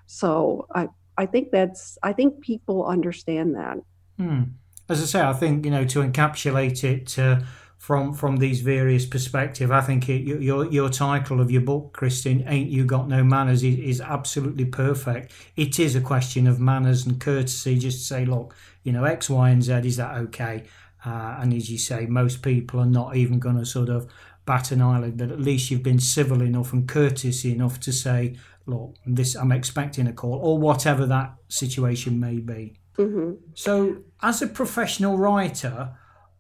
[0.07, 3.79] So i i think that's i think people understand that.
[4.19, 4.43] Hmm.
[4.89, 7.41] as i say i think you know to encapsulate it uh,
[7.79, 12.45] from from these various perspectives i think it, your your title of your book kristin
[12.47, 15.33] ain't you got no manners is, is absolutely perfect.
[15.57, 17.79] It is a question of manners and courtesy.
[17.79, 20.65] Just to say look you know x y and z is that okay
[21.05, 24.11] uh, and as you say, most people are not even going to sort of
[24.45, 28.37] bat an eyelid, but at least you've been civil enough and courteous enough to say,
[28.67, 32.75] look, this I'm expecting a call, or whatever that situation may be.
[32.97, 33.35] Mm-hmm.
[33.55, 35.97] So, as a professional writer,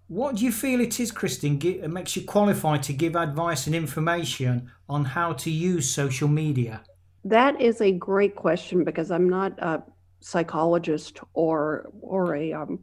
[0.09, 3.77] what do you feel it is, Kristin, it makes you qualified to give advice and
[3.77, 6.83] information on how to use social media?
[7.25, 9.83] That is a great question because I'm not a
[10.20, 12.81] psychologist or or a um,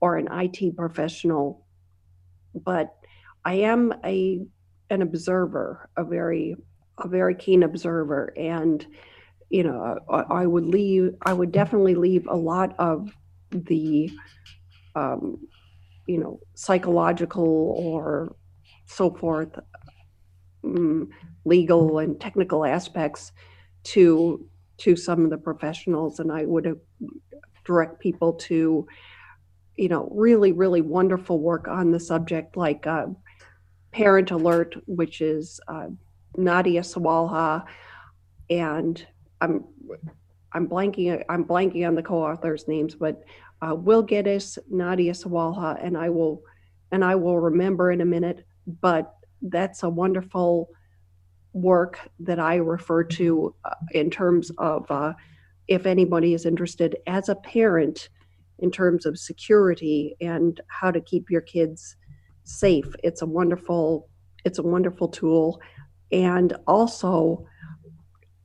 [0.00, 1.66] or an IT professional,
[2.54, 2.94] but
[3.44, 4.42] I am a
[4.90, 6.56] an observer, a very
[6.98, 8.86] a very keen observer, and
[9.48, 11.14] you know I, I would leave.
[11.22, 13.10] I would definitely leave a lot of
[13.50, 14.10] the
[14.94, 15.38] um,
[16.06, 18.34] you know psychological or
[18.86, 19.58] so forth
[20.64, 21.08] um,
[21.44, 23.32] legal and technical aspects
[23.84, 24.46] to
[24.78, 26.78] to some of the professionals and i would
[27.64, 28.86] direct people to
[29.80, 33.06] you know, really, really wonderful work on the subject, like uh,
[33.92, 35.86] Parent Alert, which is uh,
[36.36, 37.64] Nadia Sawalha,
[38.50, 39.06] and
[39.40, 39.64] I'm
[40.52, 43.22] I'm blanking I'm blanking on the co-authors' names, but
[43.62, 46.42] uh, Will Geddes, Nadia Sawalha, and I will
[46.92, 48.44] and I will remember in a minute.
[48.82, 50.68] But that's a wonderful
[51.54, 55.14] work that I refer to uh, in terms of uh,
[55.68, 58.10] if anybody is interested as a parent
[58.60, 61.96] in terms of security and how to keep your kids
[62.44, 62.94] safe.
[63.02, 64.08] It's a wonderful
[64.44, 65.60] it's a wonderful tool,
[66.10, 67.46] and also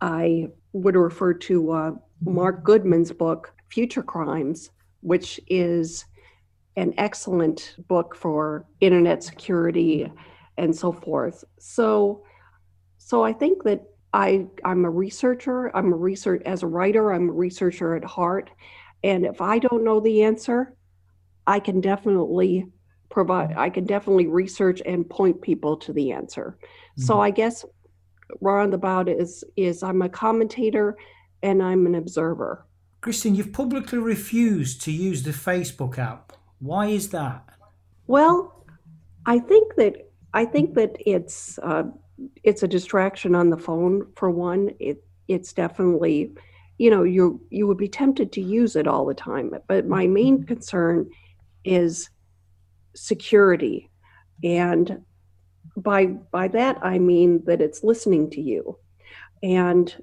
[0.02, 6.06] I would refer to uh, Marc Goodman's book Future Crimes, which is
[6.76, 10.12] an excellent book for internet security
[10.58, 11.44] and so forth.
[11.60, 12.24] So,
[12.98, 15.76] so I think that I I'm a researcher.
[15.76, 17.12] I'm a research as a writer.
[17.12, 18.50] I'm a researcher at heart,
[19.06, 20.76] and if I don't know the answer,
[21.46, 22.66] I can definitely
[23.12, 26.58] provide, I can definitely research and point people to the answer.
[26.58, 27.04] Mm-hmm.
[27.04, 27.64] So I guess
[28.42, 30.98] roundabout is is I'm a commentator
[31.44, 32.66] and I'm an observer.
[33.04, 36.34] Kristin, you've publicly refused to use the Facebook app.
[36.58, 37.48] Why is that?
[38.08, 38.66] Well,
[39.28, 41.84] I think that I think that it's uh,
[42.44, 44.72] it's a distraction on the phone for one.
[44.80, 46.32] It it's definitely
[46.78, 50.08] you know you you would be tempted to use it all the time but my
[50.08, 50.48] main mm-hmm.
[50.48, 51.10] concern
[51.64, 52.10] is
[52.96, 53.90] security
[54.44, 55.02] and
[55.78, 58.78] by by that i mean that it's listening to you
[59.44, 59.96] and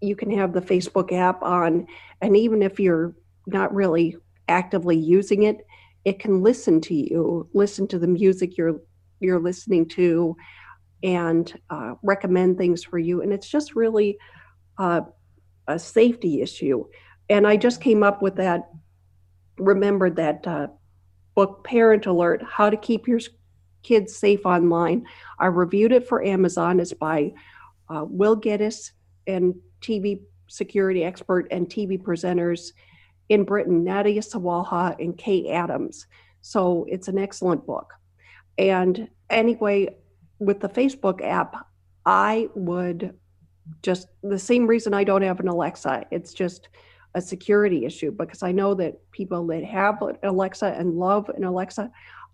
[0.00, 1.86] you can have the facebook app on
[2.20, 3.14] and even if you're
[3.46, 4.16] not really
[4.48, 5.64] actively using it
[6.04, 8.80] it can listen to you, listen to the music you're
[9.20, 10.34] you're listening to,
[11.02, 13.20] and uh, recommend things for you.
[13.20, 14.16] And it's just really
[14.78, 15.02] uh,
[15.70, 16.84] a safety issue.
[17.28, 18.70] And I just came up with that,
[19.58, 20.68] remembered that uh,
[21.34, 23.20] book, Parent Alert How to Keep Your
[23.82, 25.06] Kids Safe Online.
[25.38, 26.80] I reviewed it for Amazon.
[26.80, 27.32] It's by
[27.88, 28.92] uh, Will Geddes
[29.26, 32.72] and TV security expert and TV presenters
[33.28, 36.06] in Britain, Nadia Sawalha and Kaye Adams.
[36.40, 37.94] So it's an excellent book.
[38.58, 39.96] And anyway,
[40.40, 41.66] with the Facebook app,
[42.04, 43.14] I would
[43.82, 46.04] just the same reason I don't have an Alexa.
[46.10, 46.68] It's just
[47.14, 51.44] a security issue because I know that people that have an Alexa and love an
[51.44, 51.90] Alexa,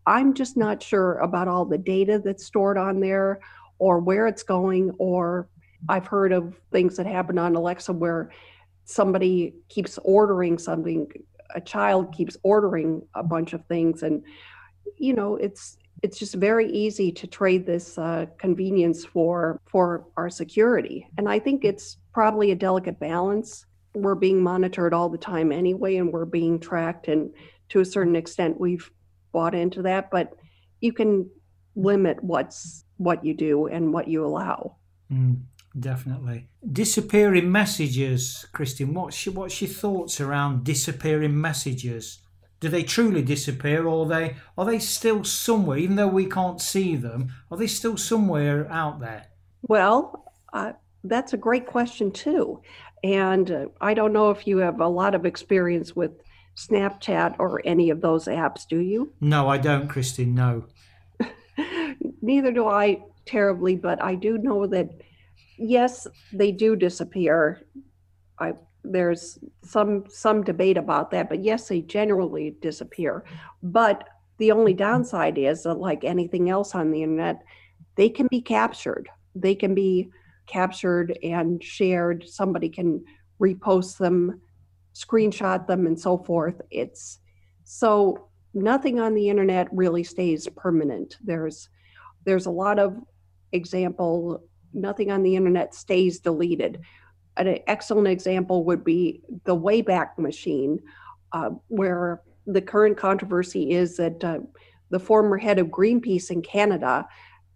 [0.07, 3.41] I'm just not sure about all the data that's stored on there
[3.79, 4.93] or where it's going.
[4.99, 5.49] Or
[5.89, 8.31] I've heard of things that happen on Alexa where
[8.85, 11.09] somebody keeps ordering something,
[11.55, 14.23] a child keeps ordering a bunch of things, and
[14.99, 15.77] you know, it's
[16.07, 21.09] it's just very easy to trade this uh, convenience for for our security.
[21.19, 23.67] And i think it's probably a delicate balance.
[23.93, 27.35] We're being monitored all the time anyway and we're being tracked and
[27.71, 28.89] to a certain extent we've
[29.33, 30.27] bought into that but
[30.81, 31.29] you can
[31.75, 34.77] limit what's what you do and what you allow.
[35.13, 35.41] Mm,
[35.79, 36.49] definitely.
[36.83, 42.21] Disappearing messages christine what's your, what's your thoughts around disappearing messages
[42.61, 46.61] do they truly disappear or are they are they still somewhere even though we can't
[46.61, 49.27] see them are they still somewhere out there?
[49.63, 50.73] Well uh,
[51.05, 52.63] that's a great question too.
[53.05, 56.13] And uh, i don't know if you have a lot of experience with
[56.57, 59.13] snapchat or any of those apps do you?
[59.21, 60.65] No i don't christine no.
[62.23, 64.89] Neither do i terribly but i do know that
[65.59, 67.63] yes they do disappear.
[68.39, 68.53] I
[68.93, 73.25] there's some some debate about that but yes they generally disappear.
[73.63, 74.09] But
[74.39, 77.43] the only downside is that like anything else on the internet
[77.97, 79.09] they can be captured.
[79.35, 80.11] They can be
[80.47, 82.29] captured and shared.
[82.29, 83.05] Somebody can
[83.41, 84.41] repost them
[84.97, 86.61] screenshot them and so forth.
[86.71, 87.19] It's
[87.65, 91.17] so nothing on the internet really stays permanent.
[91.23, 91.69] There's
[92.25, 92.97] there's a lot of
[93.53, 96.81] example nothing on the internet stays deleted
[97.37, 100.81] an excellent example would be the Wayback Machine,
[101.33, 104.39] uh, where the current controversy is that uh,
[104.91, 107.07] the former head of Greenpeace in Canada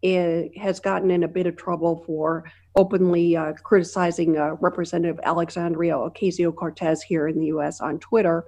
[0.02, 5.20] is, eh, has gotten in a bit of trouble for openly uh, criticizing uh, Representative
[5.22, 8.46] Alexandria Ocasio Cortez here in the US on Twitter.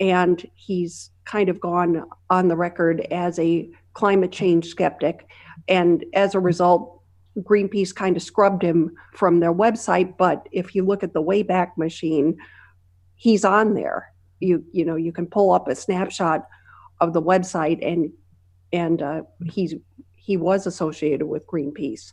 [0.00, 5.28] And he's kind of gone on the record as a climate change skeptic.
[5.66, 6.97] And as a result,
[7.42, 11.76] Greenpeace kind of scrubbed him from their website, but if you look at the Wayback
[11.76, 12.36] Machine,
[13.14, 14.12] he's on there.
[14.40, 16.46] You you know you can pull up a snapshot
[17.00, 18.12] of the website and
[18.72, 19.74] and uh, he's
[20.14, 22.12] he was associated with Greenpeace.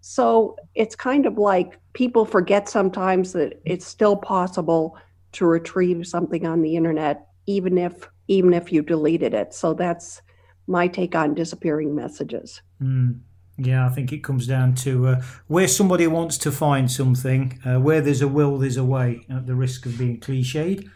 [0.00, 4.96] So it's kind of like people forget sometimes that it's still possible
[5.32, 9.52] to retrieve something on the internet, even if even if you deleted it.
[9.52, 10.22] So that's
[10.66, 12.62] my take on disappearing messages.
[12.80, 13.20] Mm.
[13.58, 17.58] Yeah, I think it comes down to uh, where somebody wants to find something.
[17.64, 19.26] Uh, where there's a will, there's a way.
[19.30, 20.88] At the risk of being cliched.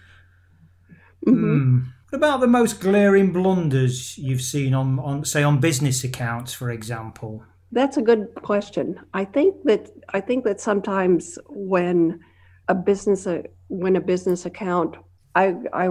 [1.26, 1.32] Mm-hmm.
[1.34, 1.84] Mm.
[2.10, 6.70] What about the most glaring blunders you've seen on, on, say, on business accounts, for
[6.70, 7.44] example?
[7.72, 8.98] That's a good question.
[9.14, 12.18] I think that I think that sometimes when
[12.66, 14.96] a business uh, when a business account,
[15.36, 15.88] I I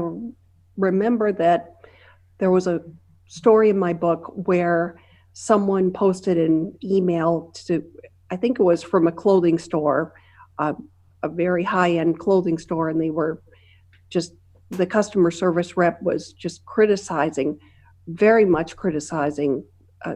[0.76, 1.76] remember that
[2.40, 2.82] there was a
[3.28, 5.00] story in my book where
[5.40, 7.82] someone posted an email to,
[8.30, 10.14] I think it was from a clothing store,
[10.58, 10.74] uh,
[11.24, 13.42] a very high end clothing store, and they were
[14.10, 14.34] just,
[14.70, 17.58] the customer service rep was just criticizing,
[18.08, 19.64] very much criticizing
[20.04, 20.16] uh,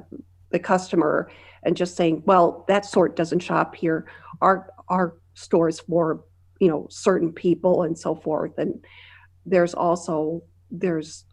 [0.50, 1.32] the customer
[1.64, 4.06] and just saying, well, that sort doesn't shop here.
[4.42, 6.26] Our, our store is for,
[6.60, 8.58] you know, certain people and so forth.
[8.58, 8.84] And
[9.46, 11.24] there's also, there's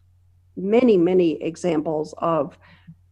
[0.55, 2.57] many, many examples of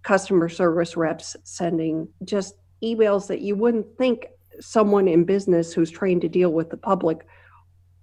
[0.04, 4.28] customer service reps sending just emails that you wouldn't think
[4.60, 7.26] someone in business who's trained to deal with the public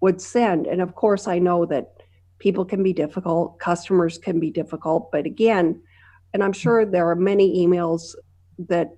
[0.00, 0.66] would send.
[0.66, 1.92] And of course, I know that
[2.38, 5.80] people can be difficult, customers can be difficult, but again,
[6.34, 8.14] and I'm sure there are many emails
[8.58, 8.90] that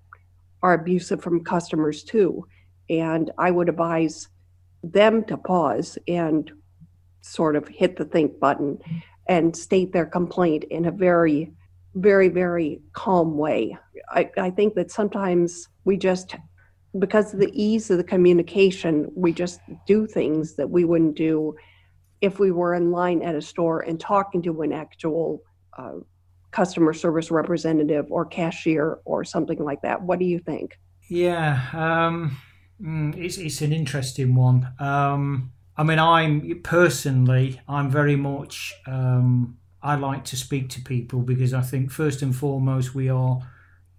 [0.62, 2.46] are abusive from customers too.
[2.90, 4.28] And I would advise
[4.82, 6.50] them to pause and
[7.20, 8.78] sort of hit the think button
[9.28, 11.52] and state their complaint in a very
[11.94, 13.76] very, very calm way.
[14.10, 16.36] I, I think that sometimes we just,
[16.98, 21.54] because of the ease of the communication, we just do things that we wouldn't do
[22.20, 25.42] if we were in line at a store and talking to an actual
[25.76, 25.94] uh,
[26.50, 30.02] customer service representative or cashier or something like that.
[30.02, 30.78] What do you think?
[31.08, 32.36] Yeah, um,
[32.80, 34.68] mm, it's it's an interesting one.
[34.78, 38.74] Um, I mean, I'm personally, I'm very much.
[38.86, 43.40] Um, I like to speak to people because I think first and foremost we are,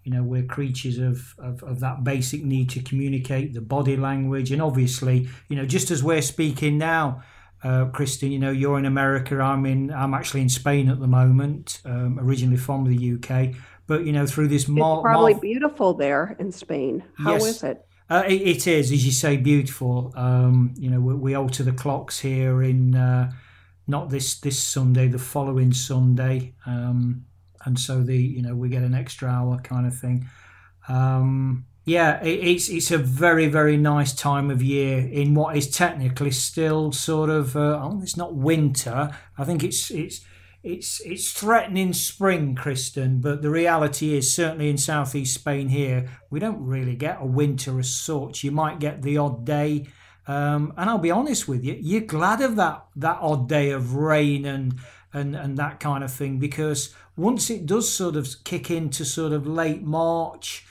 [0.03, 4.51] you know, we're creatures of, of, of that basic need to communicate, the body language,
[4.51, 7.23] and obviously, you know, just as we're speaking now,
[7.63, 9.39] uh, Kristin, you know, you're in America.
[9.39, 9.91] I'm in.
[9.91, 11.81] I'm actually in Spain at the moment.
[11.83, 13.55] Um, originally from the UK,
[13.85, 17.03] but you know, through this mar- it's probably mar- beautiful there in Spain.
[17.17, 17.45] How yes.
[17.45, 17.85] is it?
[18.09, 20.13] Uh, it, it is, as you say, beautiful.
[20.15, 23.31] Um, you know, we, we, alter the clocks here in uh,
[23.89, 27.25] not this this Sunday, the following Sunday, um,
[27.65, 30.27] and so the you know we get an extra hour kind of thing.
[30.87, 35.69] Um, yeah, it, it's it's a very very nice time of year in what is
[35.69, 39.09] technically still sort of uh, oh, it's not winter.
[39.37, 40.21] I think it's it's
[40.61, 46.39] it's it's threatening spring, Kristin, but the reality is certainly in southeast Spain here, we
[46.39, 48.43] don't really get a winter as such.
[48.43, 49.87] You might get the odd day,
[50.29, 53.95] um, and I'll be honest with you, you're glad of that that odd day of
[53.95, 54.75] rain and
[55.11, 59.33] and and that kind of thing because once it does sort of kick into sort
[59.33, 60.65] of late March.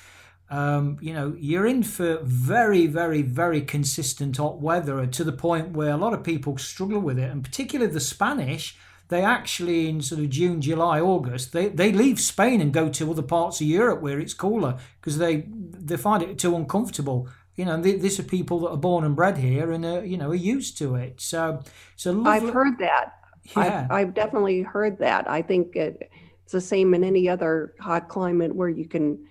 [0.50, 5.72] Um, you know, you're in for very, very, very consistent hot weather to the point
[5.72, 8.74] where a lot of people struggle with it, and particularly the Spanish
[9.08, 13.10] they actually in sort of June, July, August, they, they leave Spain and go to
[13.10, 17.28] other parts of Europe where it's cooler because they they find it too uncomfortable.
[17.58, 20.30] You know, these are people that are born and bred here and are, you know
[20.30, 21.20] are used to it.
[21.20, 21.60] So,
[21.96, 23.14] so I've heard that.
[23.56, 23.86] Yeah.
[23.90, 25.28] I've, I've definitely heard that.
[25.28, 26.10] I think it,
[26.44, 29.26] it's the same in any other hot climate where you can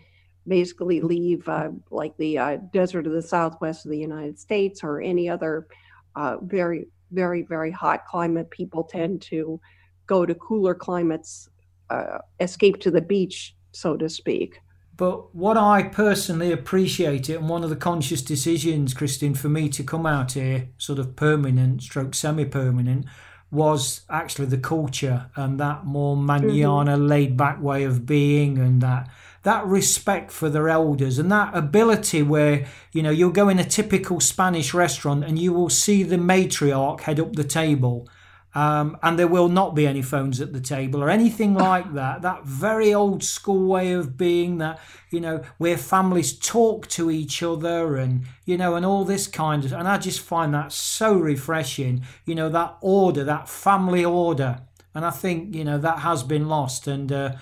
[0.48, 5.02] basically leave, uh, like the uh, desert of the southwest of the United States or
[5.02, 5.68] any other
[6.16, 9.60] uh, very very, very hot climate, people tend to
[10.06, 11.50] go to cooler climates,
[11.90, 14.60] uh, escape to the beach, so to speak.
[14.98, 19.70] But what I personally appreciate it, and one of the conscious decisions, Christine, for me
[19.70, 23.06] to come out here, sort of permanent, stroke semi-permanent,
[23.52, 27.08] was actually the culture and that more manana, mm-hmm.
[27.08, 29.08] laid-back way of being, and that
[29.43, 33.64] that respect for their elders and that ability where you know you'll go in a
[33.64, 38.10] typical Spanish restaurant and you will see the matriarch head up the table.
[38.56, 42.22] Um, and there will not be any phones at the table or anything like that.
[42.22, 44.80] That very old school way of being that,
[45.12, 49.64] you know, where families talk to each other and, you know, and all this kind
[49.64, 54.62] of, and I just find that so refreshing, you know, that order, that family order.
[54.95, 56.88] And I think, you know, that has been lost.
[56.88, 57.34] And, uh,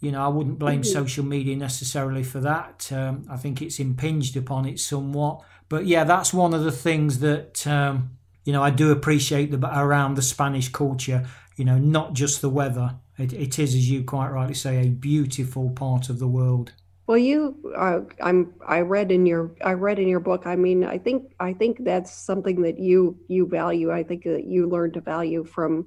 [0.00, 0.92] you know, I wouldn't blame mm-hmm.
[0.92, 2.90] social media necessarily for that.
[2.92, 5.42] Um, I think it's impinged upon it somewhat.
[5.68, 9.58] But yeah, that's one of the things that, um, you know, I do appreciate the,
[9.78, 11.26] around the Spanish culture,
[11.56, 12.96] you know, not just the weather.
[13.18, 16.72] It, it is, as you quite rightly say, a beautiful part of the world.
[17.06, 20.46] Well, you, uh, I'm, I read in your, I read in your book.
[20.46, 23.90] I mean, I think, I think that's something that you, you value.
[23.90, 25.86] I think that you learned to value from,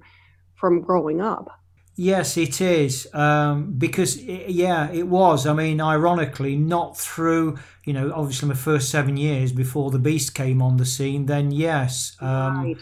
[0.56, 1.61] from growing up.
[1.96, 3.14] Yes, it is.
[3.14, 5.46] Um, because, it, yeah, it was.
[5.46, 10.34] I mean, ironically, not through, you know, obviously my first seven years before the Beast
[10.34, 12.16] came on the scene, then yes.
[12.22, 12.78] Um, right.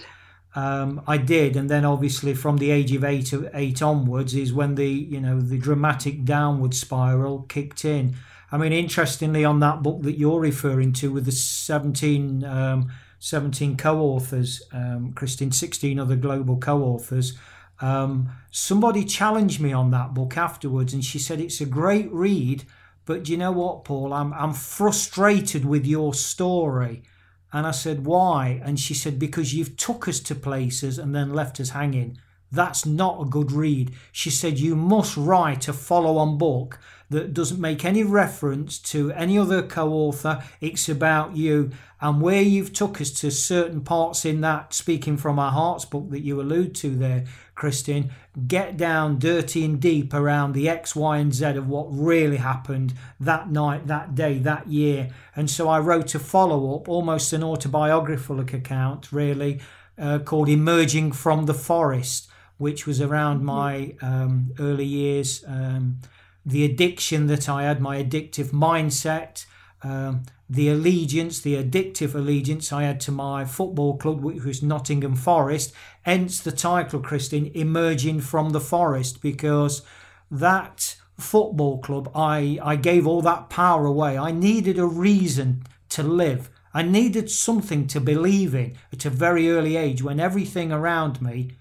[0.55, 4.51] Um, I did, and then obviously from the age of eight of eight onwards is
[4.51, 8.15] when the you know the dramatic downward spiral kicked in.
[8.51, 13.77] I mean, interestingly, on that book that you're referring to, with the 17, um, 17
[13.77, 17.37] co-authors, um, Christine, sixteen other global co-authors,
[17.81, 22.65] um, somebody challenged me on that book afterwards, and she said it's a great read,
[23.05, 24.13] but you know what, Paul?
[24.13, 27.03] I'm I'm frustrated with your story.
[27.51, 28.61] And I said, why?
[28.63, 32.19] And she said, because you've took us to places and then left us hanging.
[32.51, 33.91] That's not a good read.
[34.11, 39.11] She said, you must write a follow on book that doesn't make any reference to
[39.13, 40.43] any other co-author.
[40.61, 45.39] It's about you and where you've took us to certain parts in that speaking from
[45.39, 47.25] our hearts book that you allude to there,
[47.59, 48.11] Christian.
[48.47, 52.93] Get down dirty and deep around the X, Y, and Z of what really happened
[53.19, 55.09] that night, that day, that year.
[55.35, 59.59] And so I wrote a follow up, almost an autobiographical account, really,
[59.97, 63.45] uh, called Emerging from the Forest, which was around mm-hmm.
[63.45, 65.43] my um, early years.
[65.45, 65.99] Um,
[66.45, 69.45] the addiction that I had, my addictive mindset,
[69.83, 75.15] um, the allegiance, the addictive allegiance I had to my football club, which was Nottingham
[75.15, 75.73] Forest,
[76.09, 79.83] hence the title, Christine, Emerging from the Forest, because
[80.31, 84.17] that football club, I, I gave all that power away.
[84.17, 86.49] I needed a reason to live.
[86.73, 91.51] I needed something to believe in at a very early age when everything around me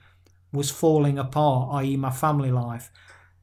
[0.50, 2.90] was falling apart, i.e., my family life.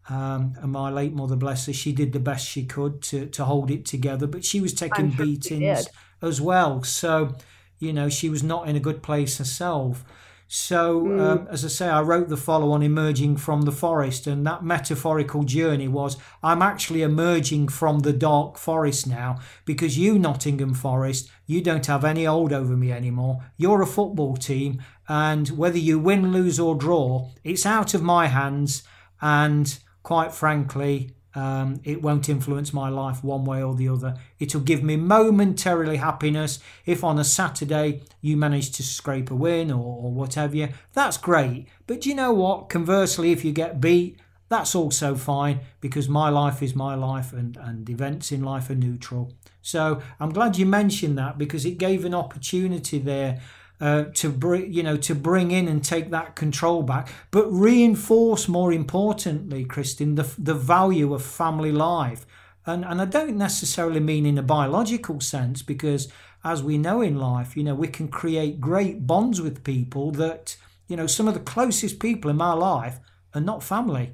[0.09, 3.45] Um, and my late mother, bless her, she did the best she could to, to
[3.45, 5.87] hold it together, but she was taking sure beatings
[6.23, 6.81] as well.
[6.83, 7.35] So,
[7.77, 10.03] you know, she was not in a good place herself.
[10.47, 11.19] So, mm.
[11.19, 14.63] um, as I say, I wrote the follow on emerging from the forest, and that
[14.63, 21.31] metaphorical journey was I'm actually emerging from the dark forest now because you, Nottingham Forest,
[21.47, 23.43] you don't have any hold over me anymore.
[23.57, 28.27] You're a football team, and whether you win, lose, or draw, it's out of my
[28.27, 28.83] hands.
[29.21, 34.15] And quite frankly, um, it won't influence my life one way or the other.
[34.39, 39.69] It'll give me momentarily happiness if on a Saturday you manage to scrape a win
[39.69, 40.69] or, or whatever.
[40.93, 41.67] That's great.
[41.87, 42.69] But you know what?
[42.69, 44.17] Conversely, if you get beat,
[44.47, 48.75] that's also fine because my life is my life and, and events in life are
[48.75, 49.33] neutral.
[49.61, 53.41] So I'm glad you mentioned that because it gave an opportunity there
[53.81, 58.47] uh, to bring you know to bring in and take that control back, but reinforce
[58.47, 62.25] more importantly, Kristin, the the value of family life.
[62.65, 66.07] And and I don't necessarily mean in a biological sense because
[66.43, 70.57] as we know in life, you know, we can create great bonds with people that
[70.87, 72.99] you know some of the closest people in my life
[73.33, 74.13] are not family.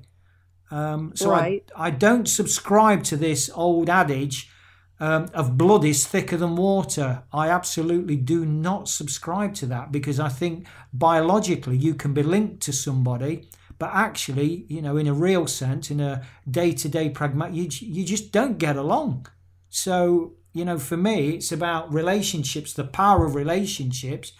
[0.71, 1.69] Um, so right.
[1.75, 4.49] I, I don't subscribe to this old adage
[5.01, 7.23] um, of blood is thicker than water.
[7.33, 12.61] I absolutely do not subscribe to that because I think biologically you can be linked
[12.63, 13.49] to somebody,
[13.79, 17.67] but actually, you know, in a real sense, in a day to day pragmatic, you,
[17.81, 19.25] you just don't get along.
[19.69, 22.71] So, you know, for me, it's about relationships.
[22.71, 24.33] The power of relationships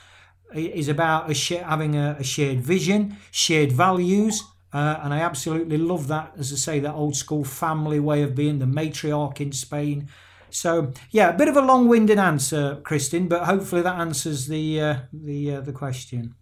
[0.53, 4.43] is about a share, having a, a, shared vision, shared values.
[4.71, 8.35] Uh, and I absolutely love that, as I say, that old school family way of
[8.35, 10.07] being, the matriarch in Spain.
[10.53, 14.95] So yeah, a bit of a long-winded answer, Kristin, but hopefully that answers the uh,
[15.11, 16.35] the uh, the question.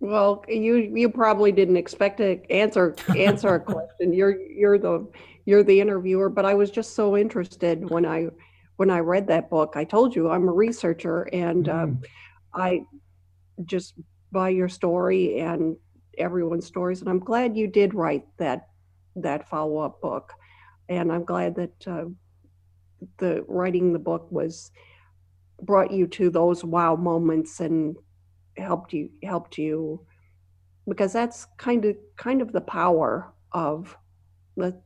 [0.00, 4.12] Well, you you probably didn't expect to answer answer a question.
[4.18, 5.08] You're you're the
[5.44, 8.28] you're the interviewer, but I was just so interested when I
[8.76, 9.74] when I read that book.
[9.76, 11.82] I told you I'm a researcher, and mm.
[11.82, 12.02] um,
[12.54, 12.80] I
[13.64, 13.94] just
[14.32, 15.76] by your story and
[16.18, 18.68] everyone's stories, and I'm glad you did write that
[19.14, 20.32] that follow up book,
[20.88, 22.04] and I'm glad that uh,
[23.18, 24.70] the writing the book was
[25.60, 27.96] brought you to those wow moments and
[28.56, 30.04] helped you helped you.
[30.88, 33.96] Because that's kind of kind of the power of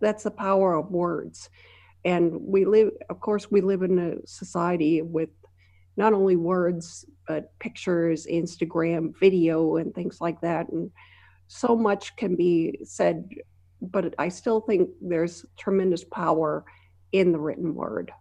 [0.00, 1.48] that's the power of words.
[2.04, 5.30] And we live of course we live in a society with
[5.96, 10.90] not only words but pictures instagram video and things like that and
[11.48, 13.28] so much can be said
[13.80, 16.64] but i still think there's tremendous power
[17.12, 18.12] in the written word.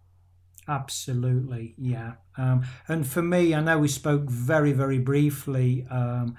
[0.67, 2.13] Absolutely, yeah.
[2.37, 6.37] Um, and for me, I know we spoke very, very briefly, um,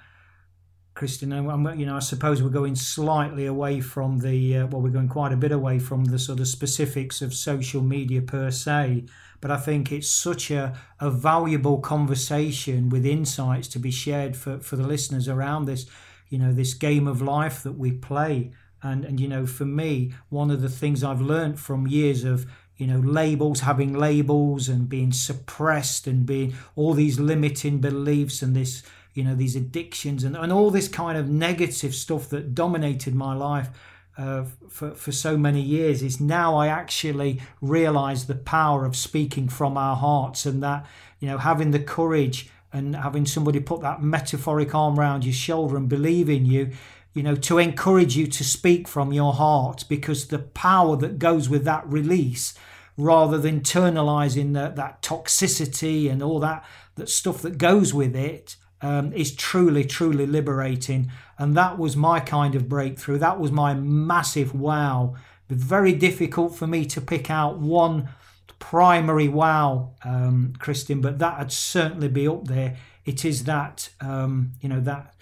[0.97, 1.33] Kristin.
[1.33, 5.09] And you know, I suppose we're going slightly away from the uh, well, we're going
[5.09, 9.05] quite a bit away from the sort of specifics of social media per se.
[9.41, 14.59] But I think it's such a, a valuable conversation with insights to be shared for,
[14.59, 15.87] for the listeners around this,
[16.29, 18.53] you know, this game of life that we play.
[18.83, 22.47] And and you know, for me, one of the things I've learned from years of
[22.77, 28.55] you know labels having labels and being suppressed and being all these limiting beliefs and
[28.55, 28.83] this
[29.15, 33.35] you know these addictions and, and all this kind of negative stuff that dominated my
[33.35, 33.71] life
[34.19, 39.49] uh, for, for so many years is now I actually realize the power of speaking
[39.49, 40.87] from our hearts and that
[41.19, 45.77] you know having the courage and having somebody put that metaphoric arm around your shoulder
[45.77, 46.73] and believe in you
[47.17, 51.49] you know, to encourage you to speak from your heart because the power that goes
[51.49, 52.53] with that release
[52.99, 56.63] rather than internalizing the, that toxicity and all that,
[56.97, 61.11] that stuff that goes with it um, is truly, truly liberating.
[61.39, 63.17] And that was my kind of breakthrough.
[63.17, 65.15] That was my massive wow.
[65.49, 68.11] Very difficult for me to pick out one
[68.59, 72.77] primary wow, um, Kristin, but that would certainly be up there.
[73.07, 75.16] It is that, um, you know, that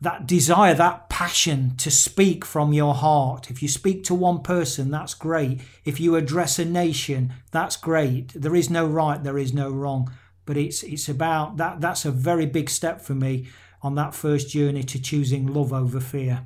[0.00, 3.50] that desire, that passion to speak from your heart.
[3.50, 5.62] If you speak to one person, that's great.
[5.84, 8.32] If you address a nation, that's great.
[8.34, 10.12] There is no right, there is no wrong.
[10.44, 13.48] But it's it's about that that's a very big step for me
[13.82, 16.44] on that first journey to choosing love over fear.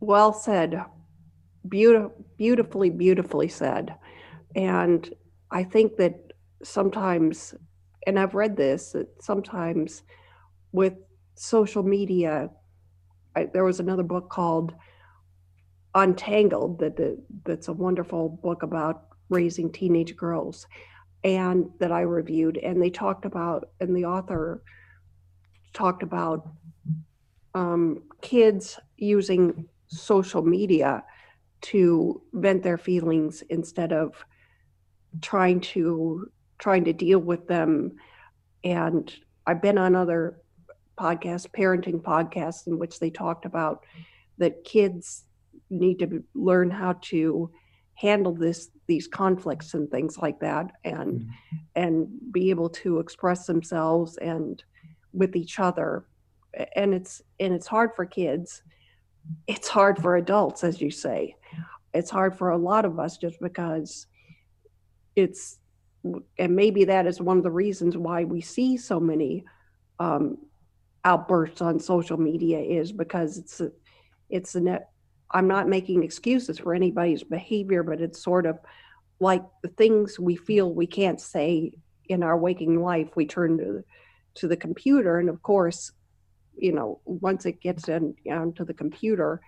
[0.00, 0.82] Well said.
[1.68, 3.94] Beautiful, beautifully, beautifully said.
[4.54, 5.12] And
[5.50, 6.32] I think that
[6.62, 7.54] sometimes,
[8.06, 10.02] and I've read this, that sometimes
[10.72, 10.94] with
[11.34, 12.50] social media.
[13.36, 14.74] I, there was another book called
[15.94, 20.66] Untangled that the, that's a wonderful book about raising teenage girls,
[21.22, 22.58] and that I reviewed.
[22.58, 24.62] And they talked about, and the author
[25.72, 26.48] talked about
[27.54, 31.04] um, kids using social media
[31.60, 34.24] to vent their feelings instead of
[35.22, 37.92] trying to trying to deal with them
[38.64, 39.14] and
[39.46, 40.40] i've been on other
[40.98, 43.84] podcasts parenting podcasts in which they talked about
[44.38, 45.24] that kids
[45.70, 47.50] need to learn how to
[47.94, 51.56] handle this these conflicts and things like that and mm-hmm.
[51.76, 54.62] and be able to express themselves and
[55.12, 56.06] with each other.
[56.76, 58.62] And it's and it's hard for kids.
[59.46, 61.36] It's hard for adults as you say.
[61.94, 64.06] It's hard for a lot of us just because
[65.16, 65.58] it's
[66.38, 69.44] and maybe that is one of the reasons why we see so many
[69.98, 70.36] um,
[71.04, 73.70] outbursts on social media is because it's a,
[74.30, 74.80] it's a
[75.30, 78.58] I'm not making excuses for anybody's behavior, but it's sort of
[79.20, 81.72] like the things we feel we can't say
[82.08, 83.84] in our waking life, we turn to
[84.36, 85.92] to the computer, and of course,
[86.56, 89.40] you know, once it gets in onto the computer,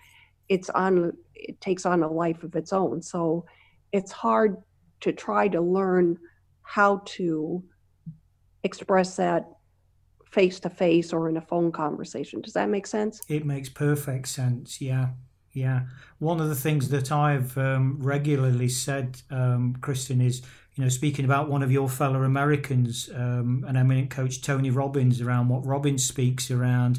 [0.49, 3.03] it's on it takes on a life of its own.
[3.03, 3.47] So
[3.93, 4.57] it's hard
[5.01, 6.19] to try to learn
[6.63, 7.63] how to
[8.63, 9.49] express that
[10.37, 12.43] face to face or in a phone conversation.
[12.43, 13.23] Does that make sense?
[13.27, 14.83] It makes perfect sense.
[14.83, 15.07] Yeah.
[15.55, 15.81] Yeah.
[16.19, 20.43] One of the things that I've um, regularly said, um, Kristin, is,
[20.75, 25.23] you know, speaking about one of your fellow Americans, um, an eminent coach, Tony Robbins,
[25.23, 26.99] around what Robbins speaks around,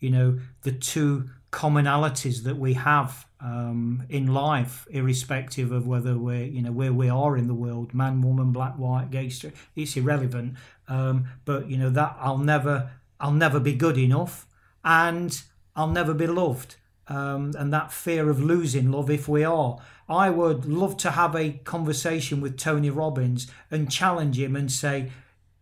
[0.00, 6.44] you know, the two commonalities that we have um, in life, irrespective of whether we're,
[6.44, 9.96] you know, where we are in the world, man, woman, black, white, gay, straight, it's
[9.96, 10.54] irrelevant.
[10.88, 14.46] Um, but you know that I'll never, I'll never be good enough,
[14.84, 15.40] and
[15.76, 16.76] I'll never be loved.
[17.08, 19.78] Um, and that fear of losing love if we are.
[20.10, 25.10] I would love to have a conversation with Tony Robbins and challenge him and say,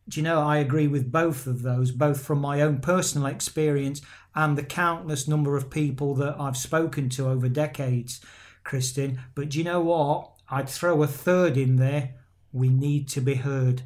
[0.08, 4.00] do you know, I agree with both of those, both from my own personal experience
[4.34, 8.20] and the countless number of people that I've spoken to over decades,
[8.64, 9.18] Kristin.
[9.34, 10.32] But do you know what?
[10.48, 12.14] I'd throw a third in there.
[12.52, 13.82] We need to be heard.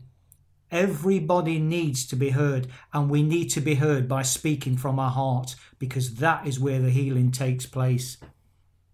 [0.70, 5.10] Everybody needs to be heard, and we need to be heard by speaking from our
[5.10, 8.18] heart because that is where the healing takes place.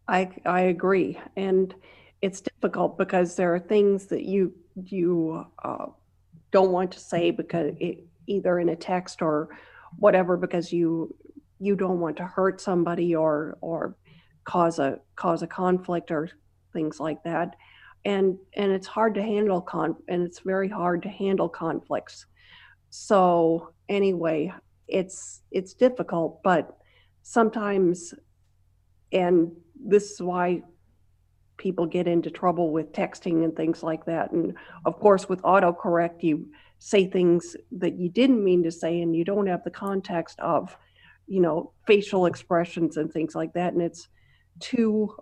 [0.09, 1.75] I I agree, and
[2.23, 5.87] it's difficult because there are things that you you uh,
[6.51, 9.49] don't want to say because it, either in a text or
[9.99, 11.15] whatever because you
[11.59, 13.97] you don't want to hurt somebody or or
[14.45, 16.31] cause a cause a conflict or
[16.73, 17.57] things like that
[18.07, 22.25] and and it's hard to handle con and it's very hard to handle conflicts.
[22.89, 24.53] So anyway
[24.89, 26.79] it's it's difficult but
[27.23, 28.15] sometimes
[29.13, 29.51] and
[29.85, 30.63] this is why
[31.57, 34.31] people get into trouble with texting and things like that.
[34.31, 34.55] And
[34.85, 36.49] of course with autocorrect you
[36.79, 40.77] say things that you didn't mean to say and you don't have the context of
[41.27, 43.73] you know facial expressions and things like that.
[43.73, 44.07] And it's
[44.61, 45.13] too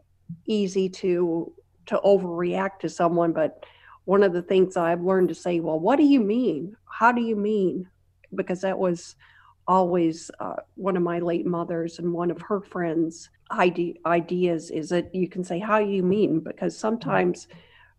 [0.47, 1.55] easy to
[1.87, 3.65] to overreact to someone but
[4.05, 7.21] one of the things i've learned to say well what do you mean how do
[7.21, 7.89] you mean
[8.35, 9.17] because that was
[9.67, 14.91] always uh, one of my late mothers and one of her friends ide- ideas is
[14.91, 17.49] that you can say how you mean because sometimes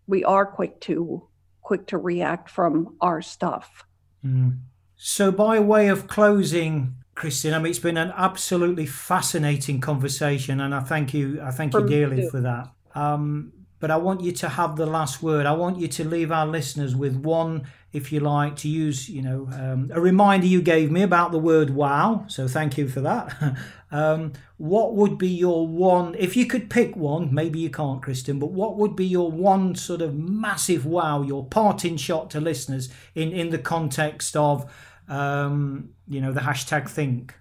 [0.06, 1.28] we are quick to
[1.62, 3.84] quick to react from our stuff
[4.24, 4.56] mm.
[4.96, 7.54] so by way of closing Kristin.
[7.54, 11.42] I mean, it's been an absolutely fascinating conversation, and I thank you.
[11.42, 12.68] I thank you dearly for that.
[12.94, 13.54] Um,
[13.86, 15.46] but I want you to have the last word.
[15.46, 19.22] I want you to leave our listeners with one, if you like, to use, you
[19.22, 22.26] know, um, a reminder you gave me about the word wow.
[22.28, 23.56] So thank you for that.
[23.92, 28.40] um, what would be your one, if you could pick one, maybe you can't, Kristin,
[28.40, 32.90] but what would be your one sort of massive wow, your parting shot to listeners
[33.14, 34.74] in, in the context of,
[35.08, 37.36] um, you know, the hashtag think?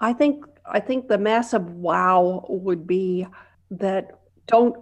[0.00, 3.26] I think I think the massive wow would be
[3.70, 4.76] that don't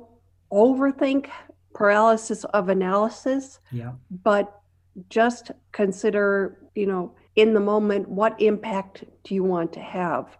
[0.53, 1.30] overthink
[1.74, 3.61] paralysis of analysis.
[3.70, 3.92] Yeah.
[4.11, 4.61] But
[5.09, 10.36] just consider, you know, in the moment, what impact do you want to have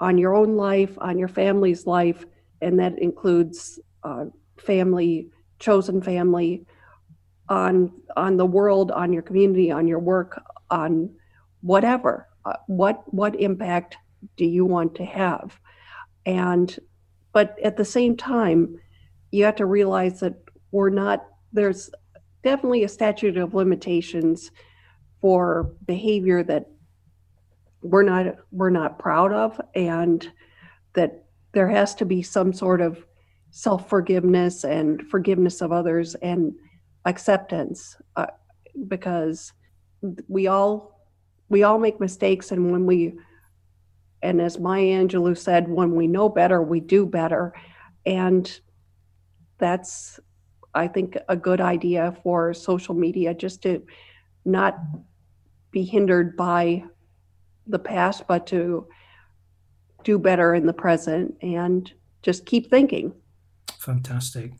[0.00, 2.24] on your own life, on your family's life,
[2.60, 4.24] and that includes uh,
[4.56, 5.28] family,
[5.58, 6.66] chosen family,
[7.48, 11.14] on on the world, on your community, on your work, on
[11.60, 12.28] whatever.
[12.44, 13.96] Uh, what what impact
[14.36, 15.60] do you want to have?
[16.24, 16.76] And
[17.32, 18.78] but at the same time,
[19.32, 20.34] you have to realize that
[20.70, 21.90] we're not there's
[22.44, 24.50] definitely a statute of limitations
[25.20, 26.68] for behavior that
[27.82, 30.30] we're not we're not proud of and
[30.94, 33.04] that there has to be some sort of
[33.50, 36.52] self-forgiveness and forgiveness of others and
[37.04, 38.26] acceptance uh,
[38.88, 39.52] because
[40.28, 41.00] we all
[41.48, 43.14] we all make mistakes and when we
[44.22, 47.52] and as Maya Angelou said, when we know better, we do better.
[48.06, 48.60] And
[49.62, 50.18] that's,
[50.74, 53.82] I think, a good idea for social media just to
[54.44, 54.76] not
[55.70, 56.84] be hindered by
[57.66, 58.88] the past, but to
[60.02, 61.92] do better in the present and
[62.22, 63.14] just keep thinking.
[63.78, 64.52] Fantastic.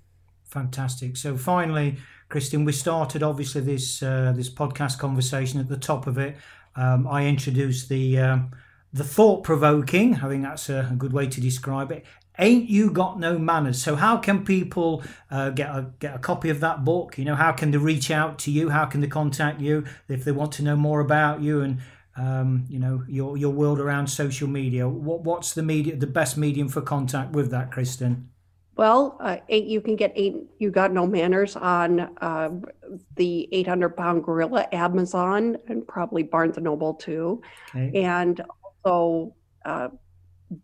[0.44, 1.16] Fantastic.
[1.16, 1.98] So finally,
[2.30, 6.36] Kristin, we started obviously this uh, this podcast conversation at the top of it.
[6.76, 8.50] Um, I introduced the um,
[8.92, 10.16] the thought provoking.
[10.16, 12.04] I think that's a, a, good way to describe it.
[12.38, 13.82] Ain't you got no manners?
[13.82, 17.18] So how can people uh, get a get a copy of that book?
[17.18, 18.70] You know, how can they reach out to you?
[18.70, 21.78] How can they contact you if they want to know more about you and
[22.16, 24.88] um, you know your your world around social media?
[24.88, 28.28] What what's the media the best medium for contact with that, kristin
[28.76, 30.36] Well, uh, eight, you can get eight.
[30.58, 32.48] You got no manners on uh,
[33.16, 37.42] the 800 pound gorilla Amazon and probably Barnes and Noble too,
[37.74, 38.02] okay.
[38.02, 38.40] and
[38.82, 39.34] also
[39.66, 39.88] uh,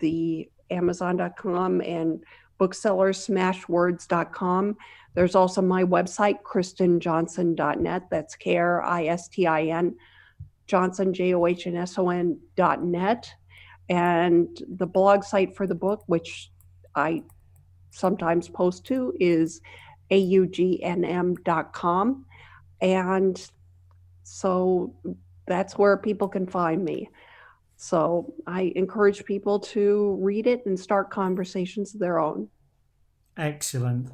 [0.01, 2.23] the Amazon.com and
[2.61, 4.77] booksellersmashwords.com.
[5.15, 8.03] There's also my website, kristinjohnson.net.
[8.11, 9.97] That's K R I S T I N
[10.67, 11.13] Johnson
[12.57, 13.35] dot net,
[13.89, 16.53] and the blog site for the book, which
[16.95, 17.23] I
[17.91, 19.61] sometimes post to is
[20.11, 21.45] augnm.com.
[22.81, 23.51] And
[24.23, 24.95] so
[25.47, 27.09] that's where people can find me.
[27.81, 32.49] So I encourage people to read it and start conversations of their own.
[33.37, 34.11] Excellent.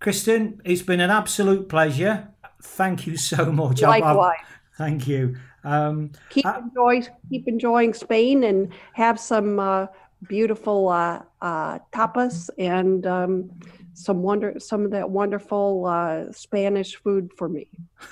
[0.00, 2.28] Kristin, it's been an absolute pleasure.
[2.60, 3.82] Thank you so much.
[3.82, 4.38] Likewise.
[4.76, 5.36] thank you.
[5.62, 9.86] Um, keep uh, enjoy, keep enjoying Spain and have some uh,
[10.28, 13.48] beautiful uh, uh, tapas and um,
[13.94, 17.68] some wonder some of that wonderful uh, Spanish food for me.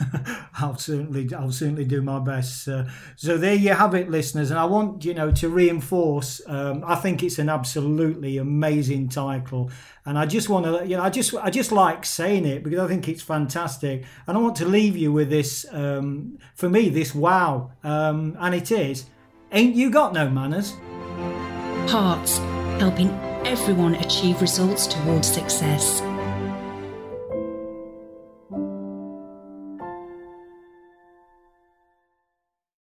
[0.59, 2.69] I'll certainly I'll certainly do my best.
[2.69, 2.85] Uh,
[3.17, 4.51] so there you have it, listeners.
[4.51, 6.41] And I want you know to reinforce.
[6.47, 9.71] Um, I think it's an absolutely amazing title,
[10.07, 12.79] and I just want to you know I just I just like saying it because
[12.79, 15.67] I think it's fantastic, and I want to leave you with this.
[15.71, 19.07] Um, for me, this wow, um, and it is.
[19.51, 20.75] Ain't you got no manners?
[21.91, 22.39] Hearts,
[22.79, 23.11] helping
[23.45, 26.12] everyone achieve results towards success.